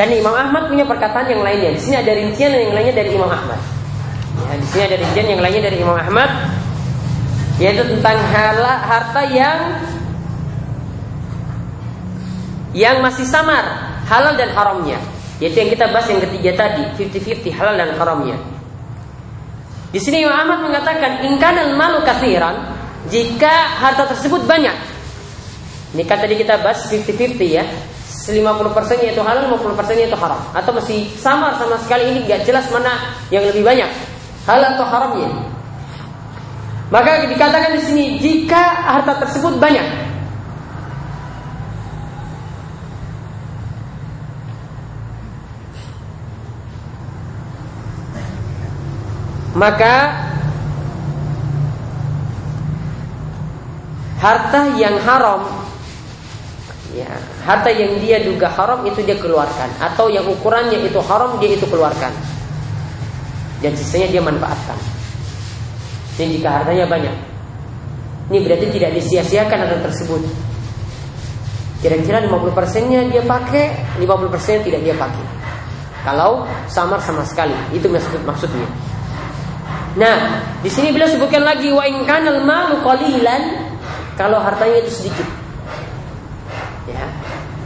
Dan 0.00 0.16
Imam 0.16 0.32
Ahmad 0.32 0.72
punya 0.72 0.88
perkataan 0.88 1.28
yang 1.28 1.44
lainnya. 1.44 1.76
Di 1.76 1.80
sini 1.84 2.00
ada 2.00 2.16
rincian 2.16 2.56
yang 2.56 2.72
lainnya 2.72 3.04
dari 3.04 3.12
Imam 3.12 3.28
Ahmad. 3.28 3.60
Ya, 4.48 4.56
di 4.56 4.66
sini 4.72 4.82
ada 4.88 4.96
rincian 4.96 5.26
yang 5.28 5.40
lainnya 5.44 5.62
dari 5.68 5.76
Imam 5.76 5.92
Ahmad 6.00 6.30
yaitu 7.60 7.84
tentang 7.84 8.16
harta 8.64 9.20
yang 9.28 9.84
yang 12.72 13.04
masih 13.04 13.28
samar 13.28 14.00
halal 14.08 14.40
dan 14.40 14.56
haramnya. 14.56 14.96
Yaitu 15.36 15.60
yang 15.60 15.68
kita 15.68 15.92
bahas 15.92 16.08
yang 16.08 16.24
ketiga 16.24 16.56
tadi, 16.56 16.88
50-50 16.96 17.52
halal 17.52 17.76
dan 17.76 17.92
haramnya. 18.00 18.40
Di 19.92 20.00
sini 20.00 20.24
Imam 20.24 20.32
Ahmad 20.32 20.64
mengatakan 20.64 21.28
ingkanal 21.28 21.76
malu 21.76 22.00
kathiran 22.08 22.72
jika 23.12 23.52
harta 23.76 24.08
tersebut 24.16 24.48
banyak. 24.48 24.72
Ini 25.92 26.08
kan 26.08 26.24
tadi 26.24 26.40
kita 26.40 26.56
bahas 26.64 26.88
50-50 26.88 27.44
ya. 27.44 27.68
50% 28.30 29.02
yaitu 29.02 29.20
halal, 29.20 29.50
50% 29.50 29.98
yaitu 29.98 30.16
haram. 30.16 30.40
Atau 30.54 30.70
masih 30.72 31.10
samar 31.18 31.58
sama 31.58 31.76
sekali 31.82 32.14
ini 32.14 32.24
gak 32.24 32.46
jelas 32.46 32.70
mana 32.70 33.14
yang 33.34 33.42
lebih 33.44 33.66
banyak. 33.66 33.90
Halal 34.46 34.78
atau 34.78 34.86
haramnya. 34.86 35.30
Maka 36.90 37.22
dikatakan 37.30 37.78
di 37.78 37.82
sini 37.86 38.04
jika 38.18 38.82
harta 38.82 39.22
tersebut 39.22 39.58
banyak. 39.62 40.10
Maka 49.54 49.94
harta 54.20 54.60
yang 54.78 54.96
haram 55.04 55.59
ya, 56.94 57.10
harta 57.46 57.70
yang 57.70 57.98
dia 58.02 58.22
duga 58.22 58.50
haram 58.50 58.82
itu 58.86 59.02
dia 59.02 59.18
keluarkan. 59.18 59.68
Atau 59.78 60.10
yang 60.10 60.26
ukurannya 60.26 60.80
itu 60.82 61.00
haram 61.04 61.38
dia 61.38 61.54
itu 61.54 61.66
keluarkan. 61.66 62.12
Dan 63.60 63.76
sisanya 63.76 64.08
dia 64.08 64.22
manfaatkan. 64.24 64.78
Dan 66.16 66.32
jika 66.32 66.48
hartanya 66.60 66.84
banyak 66.88 67.30
ini 68.30 68.46
berarti 68.46 68.66
tidak 68.70 68.94
disia-siakan 68.94 69.58
harta 69.66 69.90
tersebut. 69.90 70.22
Kira-kira 71.82 72.22
50 72.22 72.54
persennya 72.54 73.02
dia 73.10 73.26
pakai 73.26 73.98
50 73.98 74.30
persennya 74.30 74.62
tidak 74.62 74.80
dia 74.86 74.94
pakai. 74.94 75.24
Kalau 76.06 76.46
samar 76.70 77.02
sama 77.02 77.26
sekali. 77.26 77.52
Itu 77.74 77.90
maksud 77.90 78.22
maksudnya. 78.22 78.70
Nah 79.98 80.46
di 80.62 80.70
sini 80.70 80.94
beliau 80.94 81.10
sebutkan 81.10 81.42
lagi 81.42 81.74
wa 81.74 81.82
in 81.82 82.06
kanal 82.06 82.38
malu 82.46 82.78
kalau 84.14 84.38
hartanya 84.38 84.78
itu 84.86 84.94
sedikit. 84.94 85.26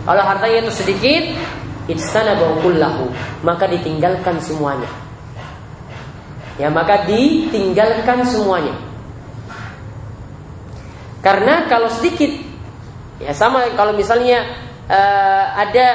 Kalau 0.04 0.20
hartanya 0.20 0.68
itu 0.68 0.73
sedikit, 0.73 1.25
ijtanabu 1.88 2.61
kullahu, 2.61 3.08
maka 3.40 3.64
ditinggalkan 3.64 4.37
semuanya. 4.40 4.88
Ya, 6.60 6.69
maka 6.69 7.08
ditinggalkan 7.08 8.23
semuanya. 8.28 8.76
Karena 11.25 11.64
kalau 11.73 11.88
sedikit 11.88 12.30
ya 13.17 13.32
sama 13.32 13.73
kalau 13.73 13.97
misalnya 13.97 14.45
uh, 14.93 15.45
ada 15.56 15.86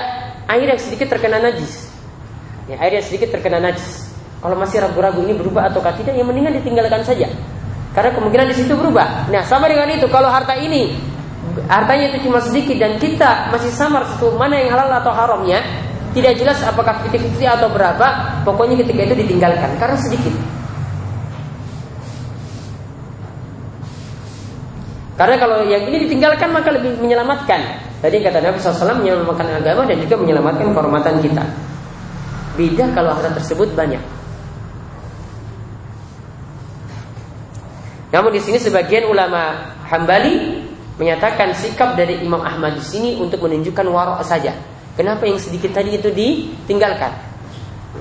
air 0.58 0.74
yang 0.74 0.82
sedikit 0.82 1.06
terkena 1.14 1.38
najis. 1.38 1.86
Ya, 2.66 2.82
air 2.82 2.98
yang 2.98 3.06
sedikit 3.06 3.30
terkena 3.30 3.62
najis. 3.62 4.10
Kalau 4.42 4.58
masih 4.58 4.82
ragu-ragu 4.82 5.22
ini 5.22 5.38
berubah 5.38 5.70
atau 5.70 5.84
tidak, 5.84 6.18
ya 6.18 6.24
mendingan 6.26 6.58
ditinggalkan 6.58 7.06
saja. 7.06 7.30
Karena 7.94 8.10
kemungkinan 8.16 8.48
di 8.50 8.56
situ 8.56 8.74
berubah. 8.74 9.30
Nah, 9.30 9.44
sama 9.46 9.68
dengan 9.68 9.90
itu 9.92 10.08
kalau 10.08 10.32
harta 10.32 10.56
ini 10.56 10.96
hartanya 11.68 12.16
itu 12.16 12.30
cuma 12.30 12.40
sedikit 12.40 12.78
dan 12.80 12.96
kita 13.02 13.52
masih 13.52 13.74
samar 13.74 14.06
situ 14.14 14.32
mana 14.38 14.56
yang 14.56 14.72
halal 14.78 14.90
atau 15.02 15.12
haramnya 15.12 15.60
tidak 16.14 16.42
jelas 16.42 16.58
apakah 16.66 17.06
fiti-fiti 17.06 17.46
atau 17.46 17.70
berapa 17.70 18.42
pokoknya 18.42 18.82
ketika 18.82 19.02
itu 19.10 19.16
ditinggalkan 19.26 19.78
karena 19.78 19.98
sedikit. 19.98 20.34
Karena 25.20 25.36
kalau 25.36 25.68
yang 25.68 25.84
ini 25.84 26.08
ditinggalkan 26.08 26.50
maka 26.56 26.72
lebih 26.72 26.96
menyelamatkan. 27.04 27.60
Tadi 28.00 28.24
kata 28.24 28.40
Nabi 28.40 28.56
SAW 28.64 29.04
menyelamatkan 29.04 29.60
agama 29.60 29.84
dan 29.84 30.00
juga 30.00 30.16
menyelamatkan 30.16 30.72
kehormatan 30.72 31.20
kita. 31.20 31.44
Beda 32.56 32.88
kalau 32.96 33.12
harta 33.12 33.36
tersebut 33.36 33.76
banyak. 33.76 34.00
Namun 38.10 38.32
di 38.34 38.42
sini 38.42 38.58
sebagian 38.58 39.06
ulama 39.12 39.76
Hambali 39.86 40.66
menyatakan 41.00 41.56
sikap 41.56 41.96
dari 41.96 42.20
Imam 42.20 42.44
Ahmad 42.44 42.76
di 42.76 42.84
sini 42.84 43.16
untuk 43.16 43.40
menunjukkan 43.48 43.88
warok 43.88 44.20
saja. 44.28 44.52
Kenapa 45.00 45.24
yang 45.24 45.40
sedikit 45.40 45.72
tadi 45.72 45.96
itu 45.96 46.12
ditinggalkan? 46.12 47.16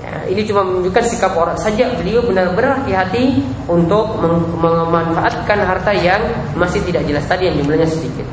Ya, 0.03 0.27
ini 0.27 0.43
cuma 0.43 0.67
menunjukkan 0.67 1.07
sikap 1.07 1.31
orang 1.33 1.55
saja. 1.55 1.87
Beliau 1.95 2.19
benar-benar 2.27 2.83
hati-hati 2.83 3.39
untuk 3.71 4.19
memanfaatkan 4.59 5.63
harta 5.63 5.95
yang 5.95 6.19
masih 6.59 6.83
tidak 6.83 7.07
jelas 7.07 7.23
tadi 7.23 7.47
yang 7.47 7.55
jumlahnya 7.57 7.87
sedikit. 7.87 8.27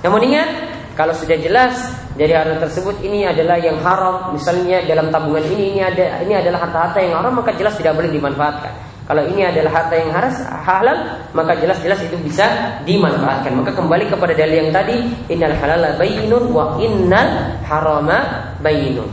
Namun 0.00 0.32
ingat, 0.32 0.48
kalau 0.96 1.12
sudah 1.12 1.36
jelas 1.36 1.76
dari 2.20 2.36
harta 2.36 2.68
tersebut 2.68 3.00
ini 3.00 3.24
adalah 3.24 3.56
yang 3.56 3.80
haram, 3.80 4.36
misalnya 4.36 4.84
dalam 4.84 5.08
tabungan 5.08 5.40
ini 5.40 5.72
ini 5.72 5.80
ada 5.80 6.20
ini 6.20 6.36
adalah 6.36 6.68
harta-harta 6.68 7.00
yang 7.00 7.16
haram 7.16 7.32
maka 7.32 7.56
jelas 7.56 7.72
tidak 7.80 7.96
boleh 7.96 8.12
dimanfaatkan. 8.12 8.68
Kalau 9.08 9.24
ini 9.24 9.40
adalah 9.40 9.72
harta 9.72 9.96
yang 9.96 10.12
haras 10.12 10.36
halal 10.44 11.16
maka 11.32 11.56
jelas-jelas 11.56 11.96
itu 12.04 12.20
bisa 12.20 12.76
dimanfaatkan. 12.84 13.56
Maka 13.56 13.72
kembali 13.72 14.12
kepada 14.12 14.36
dalil 14.36 14.68
yang 14.68 14.70
tadi 14.70 15.00
innal 15.32 15.56
halala 15.56 15.96
bayyinun 15.96 16.44
wa 16.52 16.76
innal 16.76 17.56
harama 17.64 18.18
bayyinun. 18.60 19.08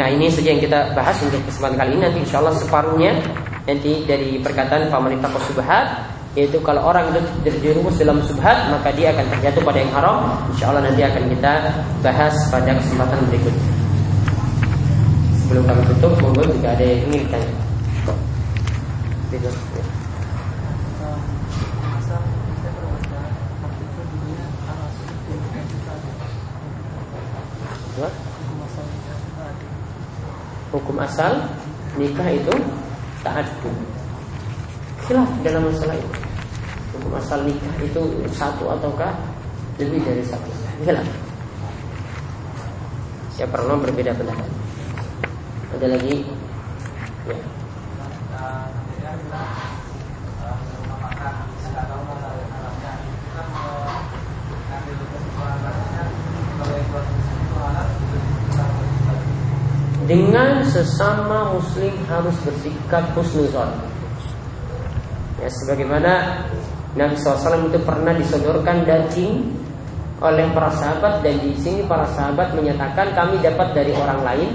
Nah 0.00 0.08
ini 0.08 0.32
saja 0.32 0.56
yang 0.56 0.64
kita 0.64 0.96
bahas 0.96 1.20
untuk 1.20 1.44
kesempatan 1.44 1.76
kali 1.76 1.90
ini 1.92 2.00
nanti 2.08 2.18
insya 2.24 2.40
Allah 2.40 2.56
separuhnya 2.56 3.20
nanti 3.68 4.00
dari 4.08 4.40
perkataan 4.40 4.88
Pak 4.88 5.00
Manita 5.04 5.28
Subhat 5.44 6.15
yaitu 6.36 6.60
kalau 6.60 6.92
orang 6.92 7.08
itu 7.16 7.20
terjerumus 7.48 7.96
dalam 7.96 8.20
subhat 8.20 8.68
maka 8.68 8.92
dia 8.92 9.08
akan 9.08 9.24
terjatuh 9.32 9.62
pada 9.64 9.78
yang 9.80 9.92
haram. 9.96 10.16
Insya 10.52 10.68
Allah 10.68 10.84
nanti 10.84 11.00
akan 11.00 11.24
kita 11.32 11.52
bahas 12.04 12.36
pada 12.52 12.76
kesempatan 12.76 13.24
berikutnya. 13.32 13.64
Sebelum 15.40 15.64
kami 15.64 15.82
tutup 15.96 16.12
monggo 16.20 16.44
jika 16.52 16.76
ada 16.76 16.84
yang 16.84 17.00
ingin 17.08 17.24
ditanya. 17.24 17.52
Hukum 30.76 31.00
asal 31.00 31.32
nikah 31.96 32.28
itu 32.28 32.54
taat. 33.24 33.48
Khilaf 35.08 35.30
dalam 35.40 35.64
masalah 35.72 35.96
itu 35.96 36.25
asal 37.14 37.46
nikah 37.46 37.74
itu 37.78 38.02
satu 38.34 38.66
ataukah 38.74 39.14
lebih 39.78 40.02
dari 40.02 40.22
satu? 40.26 40.50
Khilaf 40.82 41.06
siapa 43.36 43.60
pernah 43.60 43.76
berbeda 43.76 44.16
pendapat? 44.16 44.48
Ada 45.76 45.86
lagi? 45.92 46.24
Ya. 47.28 47.38
dengan 60.06 60.62
sesama 60.62 61.50
muslim 61.50 61.90
harus 62.06 62.38
bersikap 62.46 63.10
husnuzon. 63.18 63.74
Ya, 65.42 65.50
sebagaimana 65.50 66.46
Nabi 66.96 67.14
SAW 67.20 67.68
itu 67.68 67.78
pernah 67.84 68.16
disodorkan 68.16 68.88
daging 68.88 69.44
oleh 70.24 70.48
para 70.56 70.72
sahabat 70.72 71.20
dan 71.20 71.36
di 71.44 71.52
sini 71.60 71.84
para 71.84 72.08
sahabat 72.16 72.56
menyatakan 72.56 73.12
kami 73.12 73.36
dapat 73.44 73.76
dari 73.76 73.92
orang 73.92 74.24
lain 74.24 74.50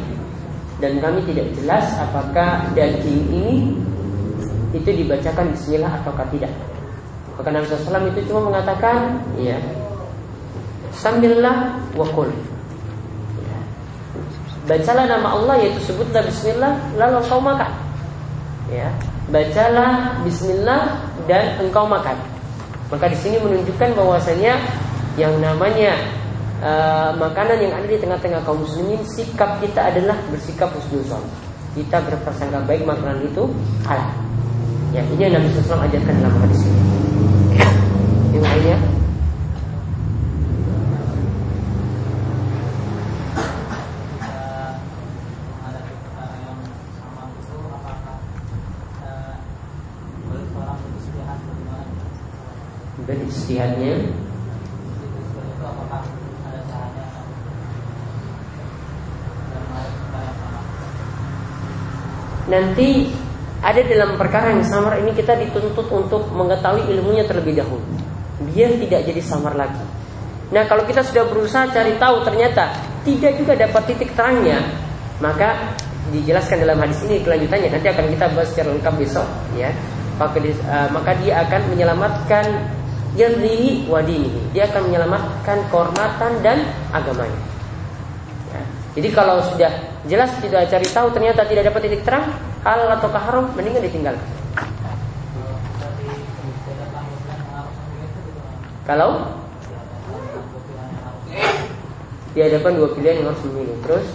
dan 0.81 0.97
kami 0.97 1.21
tidak 1.29 1.53
jelas 1.53 1.85
apakah 2.01 2.65
daging 2.73 3.29
ini 3.29 3.77
itu 4.73 4.89
dibacakan 4.89 5.53
Bismillah 5.53 6.01
ataukah 6.01 6.25
tidak. 6.33 6.49
Maka 7.37 7.49
Nabi 7.53 7.65
SAW 7.69 8.09
itu 8.09 8.21
cuma 8.31 8.49
mengatakan, 8.49 9.21
ya, 9.37 9.59
Sambillah 10.91 11.79
wa 11.95 12.07
kul. 12.11 12.27
Ya. 13.39 13.59
Bacalah 14.67 15.05
nama 15.07 15.27
Allah 15.39 15.55
yaitu 15.63 15.79
sebutlah 15.91 16.23
Bismillah 16.25 16.73
lalu 16.99 17.19
kau 17.27 17.39
makan. 17.39 17.71
Ya, 18.71 18.87
bacalah 19.31 20.19
Bismillah 20.23 20.99
dan 21.27 21.59
engkau 21.63 21.87
makan. 21.87 22.30
Maka 22.91 23.07
di 23.07 23.17
sini 23.17 23.39
menunjukkan 23.39 23.95
bahwasanya 23.95 24.59
yang 25.15 25.39
namanya 25.39 25.95
uh, 26.59 27.15
makanan 27.15 27.57
yang 27.63 27.73
ada 27.73 27.87
di 27.87 27.95
tengah-tengah 27.95 28.43
kaum 28.43 28.59
muslimin 28.59 28.99
sikap 29.07 29.63
kita 29.63 29.95
adalah 29.95 30.19
bersikap 30.27 30.67
husnuzon. 30.75 31.23
Kita 31.71 32.03
berprasangka 32.03 32.67
baik 32.67 32.83
makanan 32.83 33.23
itu 33.23 33.47
halal. 33.87 34.11
Ya, 34.91 34.99
ini 35.07 35.23
yang 35.23 35.39
Nabi 35.39 35.47
SAW 35.55 35.87
ajarkan 35.87 36.15
dalam 36.19 36.35
hadis 36.43 36.67
ini. 36.67 36.83
Yang 38.35 38.43
lainnya 38.43 38.77
istihadnya 53.09 54.11
Nanti 62.51 63.07
ada 63.63 63.79
dalam 63.79 64.19
perkara 64.19 64.51
yang 64.51 64.65
samar 64.67 64.99
ini 64.99 65.15
kita 65.15 65.39
dituntut 65.39 65.87
untuk 65.87 66.27
mengetahui 66.35 66.83
ilmunya 66.91 67.23
terlebih 67.23 67.63
dahulu. 67.63 67.79
Biar 68.51 68.75
tidak 68.75 69.07
jadi 69.07 69.21
samar 69.23 69.55
lagi. 69.55 69.79
Nah 70.51 70.67
kalau 70.67 70.83
kita 70.83 70.99
sudah 70.99 71.31
berusaha 71.31 71.71
cari 71.71 71.95
tahu 71.95 72.27
ternyata 72.27 72.75
tidak 73.07 73.39
juga 73.39 73.55
dapat 73.55 73.81
titik 73.87 74.11
terangnya 74.19 74.59
Maka 75.23 75.77
dijelaskan 76.11 76.65
dalam 76.65 76.81
hadis 76.81 76.99
ini 77.07 77.23
kelanjutannya. 77.23 77.69
Nanti 77.71 77.87
akan 77.87 78.05
kita 78.09 78.25
bahas 78.35 78.49
secara 78.51 78.69
lengkap 78.75 78.93
besok 78.99 79.27
ya. 79.55 79.71
Maka, 80.19 80.37
maka 80.91 81.11
dia 81.23 81.45
akan 81.47 81.61
menyelamatkan 81.71 82.45
yadrihi 83.15 83.87
wadinihi. 83.87 84.39
Dia 84.55 84.71
akan 84.71 84.91
menyelamatkan 84.91 85.57
kehormatan 85.67 86.31
dan 86.43 86.67
agamanya. 86.95 87.41
Ya. 88.51 88.63
Jadi 88.99 89.09
kalau 89.11 89.43
sudah 89.43 89.71
jelas 90.07 90.31
tidak 90.39 90.67
cari 90.71 90.87
tahu 90.87 91.07
ternyata 91.13 91.45
tidak 91.47 91.71
dapat 91.71 91.81
titik 91.87 92.01
terang 92.07 92.31
halal 92.63 92.89
atau 92.95 93.09
haram 93.11 93.45
mendingan 93.53 93.83
ditinggalkan. 93.83 94.29
Kalau 98.81 99.39
di 102.31 102.39
hadapan 102.39 102.71
dua 102.79 102.89
pilihan 102.95 103.23
yang 103.23 103.27
harus 103.31 103.43
memilih, 103.47 103.77
terus 103.83 104.07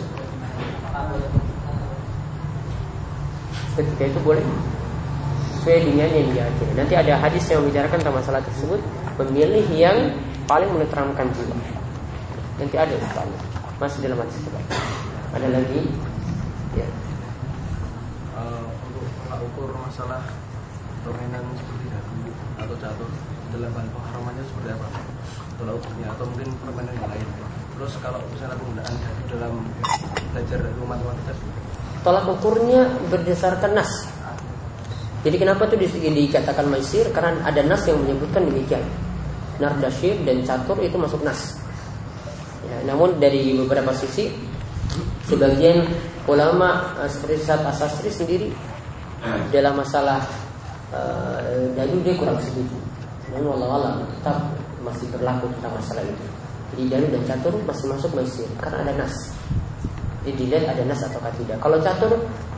ketika 3.76 4.04
itu 4.09 4.20
boleh 4.24 4.44
sesuai 5.66 5.83
dengan 5.83 6.11
yang 6.14 6.31
diyakini. 6.31 6.72
Nanti 6.79 6.94
ada 6.94 7.18
hadis 7.18 7.42
yang 7.50 7.59
membicarakan 7.66 7.98
tentang 7.98 8.14
masalah 8.22 8.38
tersebut, 8.46 8.79
memilih 9.18 9.66
yang 9.74 9.98
paling 10.46 10.70
menenteramkan 10.70 11.26
jiwa. 11.35 11.59
Nanti 12.62 12.76
ada 12.79 12.94
soalnya. 13.11 13.40
Masih 13.83 13.98
dalam 14.07 14.22
hadis 14.22 14.38
itu. 14.38 14.50
Ada 15.35 15.48
lagi? 15.50 15.83
Ya. 16.79 16.87
Uh, 18.38 18.70
untuk 18.87 19.11
ukur 19.42 19.74
masalah 19.83 20.22
permainan 21.02 21.42
seperti 21.59 21.85
dadu 21.90 22.31
atau 22.62 22.74
jatuh 22.79 23.11
dalam 23.50 23.70
bahan 23.74 23.90
pengharamannya 23.90 24.44
seperti 24.46 24.68
apa? 24.70 24.87
Tolak 25.59 25.74
ukurnya 25.83 26.07
atau 26.14 26.24
mungkin 26.31 26.48
permainan 26.62 26.94
yang 26.94 27.11
lain. 27.11 27.26
Terus 27.74 27.92
kalau 27.98 28.22
misalnya 28.31 28.55
penggunaan 28.55 28.94
dalam 29.35 29.52
belajar 30.31 30.59
ilmu 30.62 30.87
matematika 30.87 31.35
Tolak 32.07 32.24
ukurnya 32.38 32.87
berdasarkan 33.11 33.83
nas 33.83 34.14
jadi 35.26 35.42
kenapa 35.42 35.66
itu 35.66 35.90
dikatakan 36.06 36.70
maisir? 36.70 37.10
Karena 37.10 37.34
ada 37.42 37.58
nas 37.66 37.82
yang 37.82 37.98
menyebutkan 37.98 38.46
demikian. 38.46 38.86
Nardasyir 39.58 40.22
dan 40.22 40.46
catur 40.46 40.78
itu 40.78 40.94
masuk 40.94 41.26
nas. 41.26 41.58
Ya, 42.62 42.94
namun 42.94 43.18
dari 43.18 43.58
beberapa 43.58 43.90
sisi, 43.90 44.30
sebagian 45.26 45.82
ulama 46.30 46.94
eh, 47.02 47.10
seperti 47.10 47.42
saat 47.42 47.66
asasri 47.66 48.06
sendiri 48.06 48.54
dalam 49.50 49.74
masalah 49.74 50.22
uh, 50.94 51.42
dia 51.74 52.14
kurang 52.14 52.38
setuju. 52.38 52.78
Namun 53.34 53.58
Allah 53.58 54.06
tetap 54.06 54.38
masih 54.86 55.10
berlaku 55.10 55.50
tentang 55.58 55.74
masalah 55.74 56.06
itu. 56.06 56.26
Jadi 56.70 56.82
dadu 56.86 57.06
dan 57.10 57.22
catur 57.26 57.54
masih 57.66 57.86
masuk 57.90 58.10
maisir 58.14 58.46
karena 58.62 58.86
ada 58.86 58.92
nas. 59.02 59.34
Jadi 60.22 60.46
dilihat 60.46 60.70
ada 60.70 60.82
nas 60.86 61.02
atau 61.02 61.18
tidak. 61.42 61.58
Kalau 61.58 61.82
catur 61.82 62.12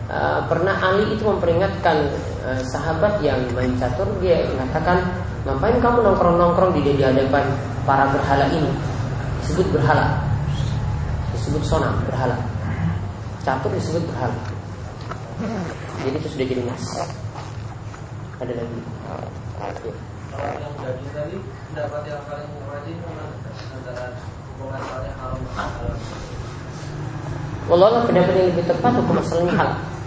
uh, 0.09 0.41
pernah 0.49 0.75
Ali 0.81 1.15
itu 1.15 1.23
memperingatkan 1.25 1.97
uh, 2.45 2.61
sahabat 2.73 3.21
yang 3.21 3.39
main 3.53 3.73
catur 3.77 4.09
dia 4.19 4.45
mengatakan 4.57 5.05
ngapain 5.45 5.79
kamu 5.79 5.99
nongkrong 6.05 6.37
nongkrong 6.37 6.73
di 6.77 6.97
di 6.97 7.05
hadapan 7.05 7.45
para 7.85 8.09
berhala 8.13 8.49
ini? 8.53 8.69
Disebut 9.45 9.69
berhala. 9.73 10.21
Disebut 11.37 11.63
sonam 11.65 11.95
berhala. 12.05 12.37
Catur 13.45 13.73
disebut 13.73 14.05
berhala. 14.13 14.37
Jadi 16.03 16.17
itu 16.19 16.29
sudah 16.29 16.47
jadi 16.51 16.63
nas. 16.67 16.85
Ada 18.39 18.53
lagi? 18.55 18.79
Ya. 20.39 20.55
yang 20.63 20.75
tadi 21.11 21.37
pendapat 21.75 22.03
yang 22.07 22.23
paling 22.31 22.47
pendapat 28.07 28.35
yang 28.35 28.49
lebih 28.55 28.65
tepat 28.65 28.93
hukum 28.97 29.17
asalnya 29.21 29.53
halal. 29.59 29.98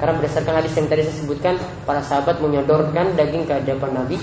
Karena 0.00 0.16
berdasarkan 0.16 0.64
hadis 0.64 0.72
yang 0.72 0.88
tadi 0.88 1.04
saya 1.04 1.16
sebutkan, 1.20 1.54
para 1.84 2.00
sahabat 2.00 2.40
menyodorkan 2.40 3.12
daging 3.14 3.44
ke 3.44 3.52
hadapan 3.60 4.00
Nabi. 4.00 4.16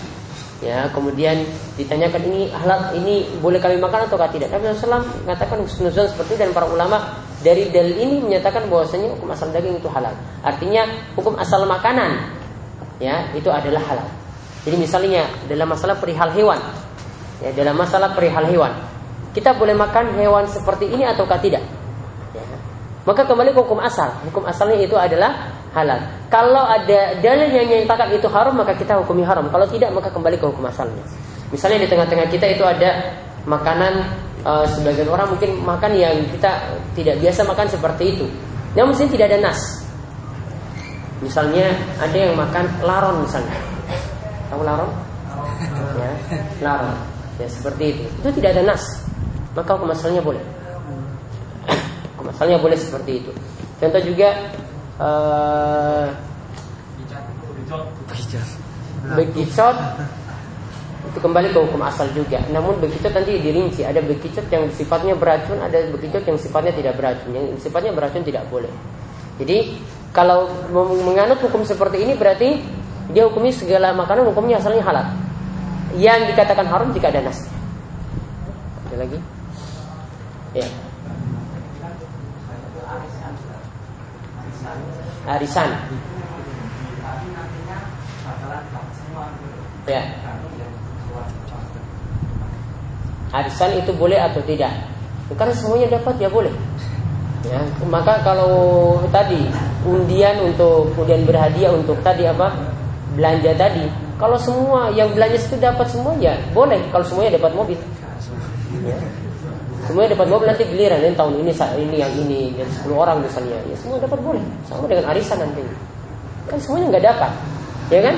Ya, 0.58 0.90
kemudian 0.90 1.46
ditanyakan 1.78 2.18
ini 2.34 2.50
halal, 2.50 2.98
ini 2.98 3.30
boleh 3.38 3.62
kami 3.62 3.78
makan 3.78 4.10
atau 4.10 4.18
tidak? 4.34 4.50
Nabi 4.50 4.74
SAW 4.74 5.06
mengatakan 5.22 5.62
husnuzon 5.62 6.10
seperti 6.10 6.34
itu 6.34 6.42
dan 6.42 6.50
para 6.50 6.66
ulama 6.66 7.22
dari 7.46 7.70
dalil 7.70 7.94
ini 7.94 8.26
menyatakan 8.26 8.66
bahwasanya 8.66 9.14
hukum 9.14 9.30
asal 9.30 9.54
daging 9.54 9.78
itu 9.78 9.86
halal. 9.94 10.18
Artinya 10.42 10.90
hukum 11.14 11.38
asal 11.38 11.62
makanan 11.70 12.34
ya 12.98 13.30
itu 13.38 13.54
adalah 13.54 13.86
halal. 13.86 14.10
Jadi 14.66 14.76
misalnya 14.82 15.30
dalam 15.46 15.70
masalah 15.70 15.96
perihal 16.02 16.34
hewan, 16.34 16.58
ya 17.40 17.54
dalam 17.54 17.78
masalah 17.78 18.18
perihal 18.18 18.50
hewan, 18.50 18.74
kita 19.38 19.54
boleh 19.54 19.78
makan 19.78 20.18
hewan 20.18 20.50
seperti 20.50 20.90
ini 20.90 21.06
ataukah 21.06 21.38
tidak? 21.38 21.62
Maka 23.08 23.24
kembali 23.24 23.56
ke 23.56 23.60
hukum 23.64 23.80
asal. 23.80 24.12
Hukum 24.28 24.44
asalnya 24.44 24.84
itu 24.84 25.00
adalah 25.00 25.48
halal. 25.72 25.96
Kalau 26.28 26.68
ada 26.68 27.16
dalil 27.24 27.48
yang 27.56 27.64
menyatakan 27.64 28.12
itu 28.12 28.28
haram 28.28 28.52
maka 28.52 28.76
kita 28.76 29.00
hukumi 29.00 29.24
haram. 29.24 29.48
Kalau 29.48 29.64
tidak 29.72 29.96
maka 29.96 30.12
kembali 30.12 30.36
ke 30.36 30.44
hukum 30.44 30.68
asalnya. 30.68 31.00
Misalnya 31.48 31.88
di 31.88 31.88
tengah-tengah 31.88 32.28
kita 32.28 32.52
itu 32.52 32.68
ada 32.68 33.16
makanan 33.48 34.12
e, 34.44 34.52
sebagian 34.76 35.08
orang 35.08 35.32
mungkin 35.32 35.56
makan 35.64 35.96
yang 35.96 36.20
kita 36.36 36.52
tidak 37.00 37.16
biasa 37.24 37.48
makan 37.48 37.68
seperti 37.72 38.04
itu. 38.20 38.28
Namun 38.76 38.92
sini 38.92 39.16
tidak 39.16 39.32
ada 39.32 39.40
nas. 39.40 39.88
Misalnya 41.24 41.72
ada 42.04 42.18
yang 42.20 42.36
makan 42.36 42.68
laron 42.84 43.24
misalnya. 43.24 43.56
Tahu 44.52 44.68
laron? 44.68 44.92
Ya, 45.96 46.12
laron. 46.60 46.92
Ya 47.40 47.48
seperti 47.48 47.96
itu. 47.96 48.04
Itu 48.20 48.30
tidak 48.36 48.60
ada 48.60 48.76
nas. 48.76 48.84
Maka 49.56 49.80
hukum 49.80 49.96
asalnya 49.96 50.20
boleh. 50.20 50.57
Hukum 52.28 52.36
asalnya 52.36 52.60
boleh 52.60 52.76
seperti 52.76 53.24
itu. 53.24 53.32
Contoh 53.80 54.02
juga 54.04 54.36
uh, 55.00 56.12
bekicot 59.16 59.78
itu 61.08 61.20
kembali 61.24 61.56
ke 61.56 61.60
hukum 61.64 61.80
asal 61.88 62.12
juga. 62.12 62.44
Namun 62.52 62.84
bekicot 62.84 63.16
nanti 63.16 63.40
dirinci. 63.40 63.88
Ada 63.88 64.04
bekicot 64.04 64.44
yang 64.52 64.68
sifatnya 64.76 65.16
beracun, 65.16 65.56
ada 65.64 65.88
bekicot 65.88 66.28
yang 66.28 66.36
sifatnya 66.36 66.76
tidak 66.76 67.00
beracun. 67.00 67.32
Yang 67.32 67.64
sifatnya 67.64 67.96
beracun 67.96 68.28
tidak 68.28 68.44
boleh. 68.52 68.72
Jadi 69.40 69.80
kalau 70.12 70.52
menganut 71.08 71.40
hukum 71.40 71.64
seperti 71.64 72.04
ini 72.04 72.12
berarti 72.20 72.60
dia 73.16 73.24
hukumi 73.24 73.56
segala 73.56 73.96
makanan 73.96 74.28
hukumnya 74.28 74.60
asalnya 74.60 74.84
halal. 74.84 75.08
Yang 75.96 76.36
dikatakan 76.36 76.68
haram 76.68 76.92
jika 76.92 77.08
ada 77.08 77.24
nas. 77.24 77.48
Ada 78.92 79.08
lagi? 79.08 79.20
Ya. 80.52 80.68
Arisan. 85.28 85.70
Ya. 89.88 90.02
Arisan 93.36 93.72
itu 93.76 93.92
boleh 93.92 94.20
atau 94.20 94.40
tidak? 94.48 94.72
Karena 95.36 95.54
semuanya 95.56 95.88
dapat 96.00 96.16
ya 96.24 96.32
boleh. 96.32 96.56
Ya, 97.48 97.64
maka 97.88 98.20
kalau 98.28 98.98
tadi 99.14 99.48
undian 99.88 100.36
untuk 100.44 100.92
undian 101.00 101.24
berhadiah 101.24 101.72
untuk 101.72 102.00
tadi 102.04 102.28
apa? 102.28 102.52
belanja 103.18 103.52
tadi. 103.58 103.90
Kalau 104.22 104.38
semua 104.38 104.94
yang 104.94 105.10
belanja 105.10 105.42
itu 105.42 105.58
dapat 105.58 105.90
semua 105.90 106.14
ya 106.22 106.38
boleh. 106.54 106.78
Kalau 106.94 107.02
semuanya 107.02 107.42
dapat 107.42 107.52
mobil. 107.58 107.80
Ya. 108.86 108.98
Semuanya 109.88 110.20
dapat 110.20 110.28
mobil 110.28 110.48
nanti 110.52 110.68
giliran 110.68 111.00
ini 111.00 111.16
tahun 111.16 111.34
ini 111.40 111.52
ini 111.56 111.96
yang 111.96 112.12
ini 112.20 112.42
dan 112.60 112.68
10 112.68 112.92
orang 112.92 113.24
misalnya. 113.24 113.56
Ya 113.72 113.76
semua 113.80 113.98
dapat 114.04 114.20
boleh 114.20 114.44
sama 114.68 114.84
dengan 114.84 115.08
arisan 115.16 115.40
nanti. 115.40 115.64
Kan 116.52 116.60
semuanya 116.60 116.86
nggak 116.92 117.06
dapat. 117.08 117.32
Ya 117.88 118.00
kan? 118.04 118.16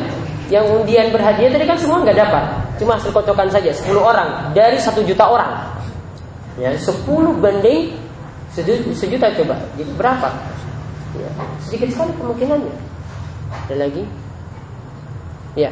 Yang 0.50 0.66
undian 0.82 1.08
berhadiah 1.14 1.50
tadi 1.54 1.66
kan 1.70 1.78
semua 1.78 2.02
nggak 2.02 2.18
dapat. 2.18 2.44
Cuma 2.82 2.98
hasil 2.98 3.14
kocokan 3.14 3.54
saja 3.54 3.70
10 3.70 3.86
orang 4.02 4.50
dari 4.58 4.82
satu 4.82 5.06
juta 5.06 5.30
orang. 5.30 5.78
Ya 6.58 6.74
10 6.74 7.06
banding 7.38 7.94
sejuta 8.98 9.30
coba. 9.38 9.62
Jadi 9.78 9.92
berapa? 9.94 10.30
Ya, 11.22 11.30
sedikit 11.62 11.94
sekali 11.94 12.18
kemungkinannya. 12.18 12.76
Ada 13.70 13.76
lagi? 13.78 14.04
Ya 15.54 15.70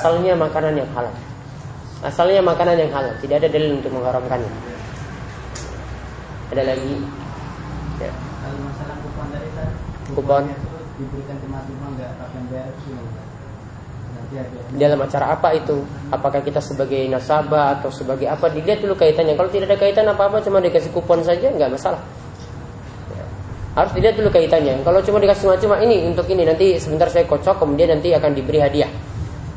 asalnya 0.00 0.32
makanan 0.32 0.80
yang 0.80 0.88
halal. 0.96 1.12
Asalnya 2.00 2.40
makanan 2.40 2.80
yang 2.80 2.88
halal, 2.96 3.12
tidak 3.20 3.44
ada 3.44 3.48
dalil 3.52 3.76
untuk 3.76 3.92
mengharamkannya. 3.92 4.48
Ada 6.56 6.62
lagi? 6.64 6.96
Ya. 8.00 8.08
Kalau 8.40 8.58
masalah 8.64 8.96
kupon 9.04 9.26
tadi 9.28 9.48
kan, 9.52 9.68
kupon 10.16 10.42
diberikan 10.96 11.36
ke 11.36 11.46
mahasiswa 11.52 11.86
nggak 12.00 12.10
akan 12.16 12.42
bayar 12.48 12.72
dalam 14.78 14.98
acara 15.02 15.34
apa 15.34 15.52
itu? 15.58 15.82
Apakah 16.08 16.40
kita 16.40 16.62
sebagai 16.62 17.02
nasabah 17.10 17.76
atau 17.76 17.90
sebagai 17.90 18.30
apa? 18.30 18.46
Dilihat 18.46 18.78
dulu 18.78 18.94
kaitannya. 18.94 19.34
Kalau 19.34 19.50
tidak 19.50 19.74
ada 19.74 19.78
kaitan 19.78 20.06
apa-apa, 20.06 20.38
cuma 20.40 20.62
dikasih 20.62 20.94
kupon 20.94 21.20
saja, 21.26 21.50
nggak 21.50 21.66
masalah. 21.74 21.98
Ya. 23.10 23.26
Harus 23.74 23.92
dilihat 23.98 24.14
dulu 24.14 24.30
kaitannya. 24.30 24.86
Kalau 24.86 25.02
cuma 25.02 25.18
dikasih 25.18 25.58
cuma 25.66 25.82
ini 25.82 26.06
untuk 26.06 26.30
ini, 26.30 26.46
nanti 26.46 26.78
sebentar 26.78 27.10
saya 27.10 27.26
kocok, 27.26 27.58
kemudian 27.58 27.90
nanti 27.90 28.14
akan 28.14 28.30
diberi 28.30 28.62
hadiah. 28.62 29.09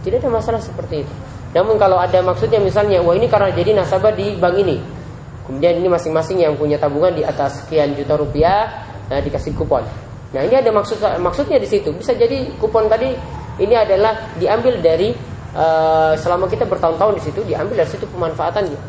Tidak 0.04 0.20
ada 0.20 0.30
masalah 0.30 0.60
seperti 0.60 1.08
itu. 1.08 1.14
Namun 1.56 1.80
kalau 1.80 1.96
ada 2.02 2.20
maksudnya 2.20 2.60
misalnya, 2.60 3.00
wah 3.00 3.16
ini 3.16 3.30
karena 3.32 3.54
jadi 3.56 3.72
nasabah 3.78 4.12
di 4.12 4.36
bank 4.36 4.56
ini. 4.60 4.78
Kemudian 5.48 5.80
ini 5.80 5.88
masing-masing 5.88 6.44
yang 6.44 6.56
punya 6.60 6.80
tabungan 6.80 7.14
di 7.16 7.24
atas 7.24 7.64
sekian 7.64 7.96
juta 7.96 8.20
rupiah, 8.20 8.84
nah 9.08 9.20
dikasih 9.20 9.54
kupon. 9.54 9.84
Nah 10.34 10.42
ini 10.42 10.56
ada 10.56 10.72
maksud 10.74 10.98
maksudnya 11.22 11.62
di 11.62 11.68
situ. 11.70 11.94
Bisa 11.94 12.16
jadi 12.16 12.52
kupon 12.58 12.90
tadi 12.90 13.14
ini 13.62 13.76
adalah 13.78 14.34
diambil 14.40 14.82
dari 14.82 15.14
uh, 15.54 16.18
selama 16.18 16.50
kita 16.50 16.66
bertahun-tahun 16.66 17.22
di 17.22 17.24
situ, 17.24 17.40
diambil 17.46 17.86
dari 17.86 17.90
situ 17.92 18.08
pemanfaatannya. 18.10 18.80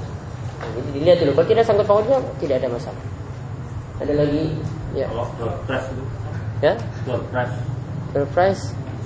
Nah, 0.65 0.69
jadi 0.79 0.89
dilihat 0.95 1.19
dulu. 1.21 1.31
Kalau 1.37 1.49
tidak 1.53 1.65
sangkut 1.69 1.87
pautnya 1.87 2.19
tidak 2.41 2.57
ada 2.65 2.69
masalah. 2.73 3.03
Ada 4.01 4.13
lagi? 4.15 4.45
Ya. 4.97 5.07
Kalau 5.11 5.27
door 5.37 5.53
price 5.69 5.87
itu? 5.93 6.05
Ya. 6.65 6.73
Door 7.05 7.21
price. 7.29 7.55
Door 8.15 8.27
price 8.33 8.63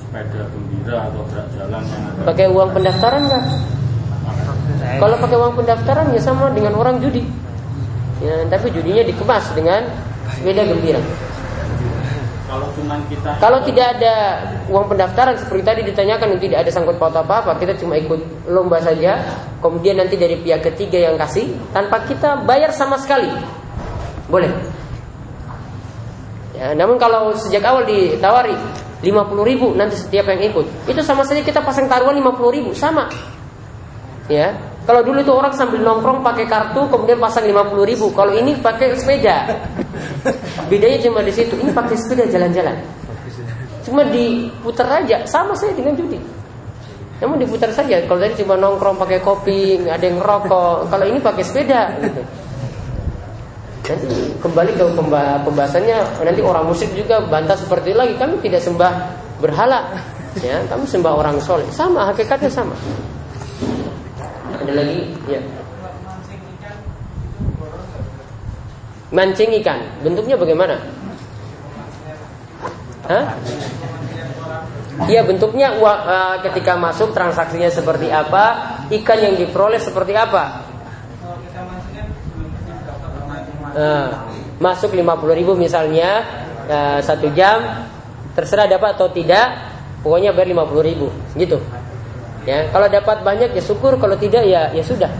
sepeda 0.08 0.40
gembira 0.48 1.12
atau 1.12 1.20
gerak 1.28 1.46
jalan 1.52 1.84
yang 1.84 2.02
ada 2.08 2.20
pakai 2.24 2.46
uang 2.48 2.70
pendaftaran 2.72 3.22
nggak? 3.28 3.44
Kalau 4.98 5.16
pakai 5.20 5.36
uang 5.36 5.54
pendaftaran 5.60 6.06
ya 6.16 6.20
sama 6.24 6.48
dengan 6.56 6.72
orang 6.80 6.96
judi. 7.04 7.28
Ya 8.24 8.40
tapi 8.48 8.72
judinya 8.72 9.04
dikemas 9.04 9.52
dengan 9.52 9.84
sepeda 10.32 10.64
gembira. 10.64 11.00
Kalau 12.48 12.72
cuma 12.72 12.96
kita 13.12 13.36
kalau 13.36 13.60
tidak 13.60 14.00
ada 14.00 14.14
uang 14.72 14.88
pendaftaran 14.88 15.36
seperti 15.36 15.62
tadi 15.68 15.80
ditanyakan 15.84 16.40
tidak 16.40 16.64
ada 16.64 16.70
sangkut 16.72 16.96
paut 16.96 17.12
apa 17.12 17.44
apa 17.44 17.52
kita 17.60 17.76
cuma 17.76 18.00
ikut 18.00 18.48
lomba 18.48 18.80
saja. 18.80 19.20
Kemudian 19.60 20.00
nanti 20.00 20.16
dari 20.16 20.40
pihak 20.40 20.64
ketiga 20.72 21.12
yang 21.12 21.20
kasih 21.20 21.52
tanpa 21.76 22.00
kita 22.08 22.48
bayar 22.48 22.72
sama 22.72 22.96
sekali. 22.96 23.28
Boleh? 24.32 24.48
Ya, 26.56 26.72
namun 26.72 26.96
kalau 26.96 27.36
sejak 27.36 27.62
awal 27.68 27.84
ditawari 27.84 28.56
50 28.98 29.50
ribu 29.50 29.66
nanti 29.78 29.94
setiap 29.94 30.26
yang 30.26 30.50
ikut. 30.50 30.66
Itu 30.90 31.00
sama 31.06 31.22
saja 31.22 31.38
kita 31.38 31.62
pasang 31.62 31.86
taruhan 31.86 32.18
50 32.18 32.56
ribu 32.56 32.70
sama. 32.74 33.06
Ya. 34.26 34.58
Kalau 34.88 35.04
dulu 35.04 35.20
itu 35.20 35.32
orang 35.32 35.52
sambil 35.52 35.84
nongkrong 35.84 36.24
pakai 36.24 36.48
kartu 36.48 36.88
kemudian 36.88 37.20
pasang 37.20 37.46
50 37.46 37.90
ribu. 37.90 38.10
Kalau 38.10 38.32
ini 38.34 38.56
pakai 38.58 38.96
sepeda. 38.98 39.46
Bedanya 40.72 40.98
cuma 41.04 41.22
di 41.22 41.30
situ. 41.30 41.54
Ini 41.54 41.70
pakai 41.70 41.94
sepeda 41.94 42.24
jalan-jalan. 42.26 42.76
Cuma 43.84 44.02
diputar 44.08 44.88
aja. 45.04 45.22
Sama 45.28 45.54
saja 45.54 45.76
dengan 45.76 45.94
judi. 45.94 46.18
Namun 47.20 47.38
diputar 47.38 47.70
saja. 47.70 48.02
Kalau 48.02 48.18
tadi 48.18 48.34
cuma 48.42 48.56
nongkrong 48.58 48.96
pakai 48.98 49.20
kopi 49.22 49.78
ada 49.86 50.02
yang 50.02 50.18
ngerokok. 50.18 50.90
Kalau 50.90 51.04
ini 51.06 51.18
pakai 51.20 51.44
sepeda 51.44 51.94
gitu 52.02 52.22
Nanti 53.88 54.36
kembali 54.44 54.76
ke 54.76 54.84
pembahasannya 55.48 55.98
nanti 56.20 56.40
orang 56.44 56.68
musik 56.68 56.92
juga 56.92 57.24
bantah 57.24 57.56
seperti 57.56 57.96
lagi. 57.96 58.20
Kami 58.20 58.36
tidak 58.44 58.60
sembah 58.60 58.92
berhala, 59.40 59.96
ya. 60.44 60.60
Kami 60.68 60.84
sembah 60.84 61.12
orang 61.16 61.40
soleh. 61.40 61.64
Sama 61.72 62.04
hakikatnya 62.12 62.52
sama. 62.52 62.76
Ada 64.60 64.72
lagi, 64.76 65.08
ya. 65.24 65.40
Mancing 69.08 69.56
ikan, 69.64 69.80
bentuknya 70.04 70.36
bagaimana? 70.36 70.76
Hah? 73.08 73.24
Iya 75.08 75.24
bentuknya 75.24 75.72
uh, 75.80 76.36
ketika 76.44 76.76
masuk 76.76 77.16
transaksinya 77.16 77.72
seperti 77.72 78.12
apa, 78.12 78.76
ikan 79.00 79.16
yang 79.16 79.34
diperoleh 79.40 79.80
seperti 79.80 80.12
apa? 80.12 80.67
Uh, 83.78 84.10
masuk 84.58 84.90
50 84.90 85.38
ribu 85.38 85.54
misalnya 85.54 86.26
uh, 86.66 86.98
satu 86.98 87.30
jam 87.32 87.86
terserah 88.34 88.66
dapat 88.66 88.98
atau 88.98 89.10
tidak 89.10 89.70
pokoknya 90.02 90.34
bayar 90.34 90.66
50 90.66 90.88
ribu 90.90 91.08
gitu. 91.38 91.58
Ya 92.46 92.66
kalau 92.70 92.88
dapat 92.90 93.22
banyak 93.22 93.54
ya 93.54 93.62
syukur 93.62 93.94
kalau 93.98 94.18
tidak 94.18 94.42
ya 94.46 94.70
ya 94.74 94.82
sudah. 94.82 95.10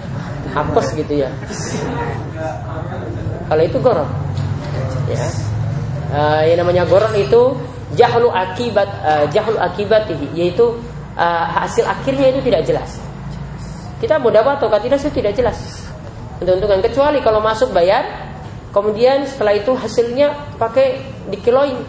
Hapus 0.54 0.96
gitu 0.96 1.22
ya. 1.22 1.30
Kalau 3.46 3.62
itu 3.62 3.78
gorong. 3.78 4.10
Ya. 5.12 5.26
Uh, 6.08 6.42
yang 6.48 6.64
namanya 6.64 6.88
gorong 6.88 7.12
itu 7.20 7.52
jahlu 7.92 8.32
akibat 8.32 8.88
uh, 9.04 9.24
jahlu 9.28 9.60
akibat 9.60 10.08
yaitu 10.32 10.72
uh, 11.20 11.44
hasil 11.52 11.84
akhirnya 11.84 12.32
itu 12.32 12.40
tidak 12.48 12.64
jelas. 12.64 12.96
Kita 13.98 14.16
mau 14.16 14.30
dapat 14.32 14.62
atau 14.62 14.70
tidak 14.78 15.02
itu 15.02 15.10
tidak 15.10 15.34
jelas. 15.36 15.58
Untuk-untungan. 16.38 16.80
Kecuali 16.86 17.18
kalau 17.18 17.42
masuk 17.42 17.74
bayar 17.74 18.27
Kemudian 18.78 19.26
setelah 19.26 19.58
itu 19.58 19.74
hasilnya 19.74 20.54
pakai 20.54 21.02
dikiloin, 21.34 21.82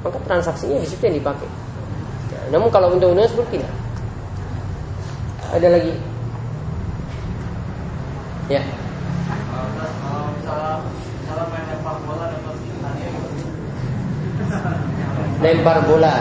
maka 0.00 0.16
transaksinya 0.24 0.80
di 0.80 0.88
situ 0.88 1.04
yang 1.04 1.20
dipakai. 1.20 1.44
Ya, 2.32 2.40
namun 2.56 2.72
kalau 2.72 2.96
undang-undang 2.96 3.28
seperti 3.28 3.60
tidak. 3.60 3.68
Ada 5.52 5.68
lagi? 5.68 5.92
Ya. 8.48 8.64
Lempar 15.44 15.84
bola. 15.84 16.14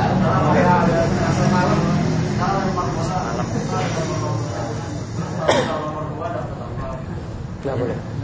Nggak 7.63 7.75
boleh 7.79 8.18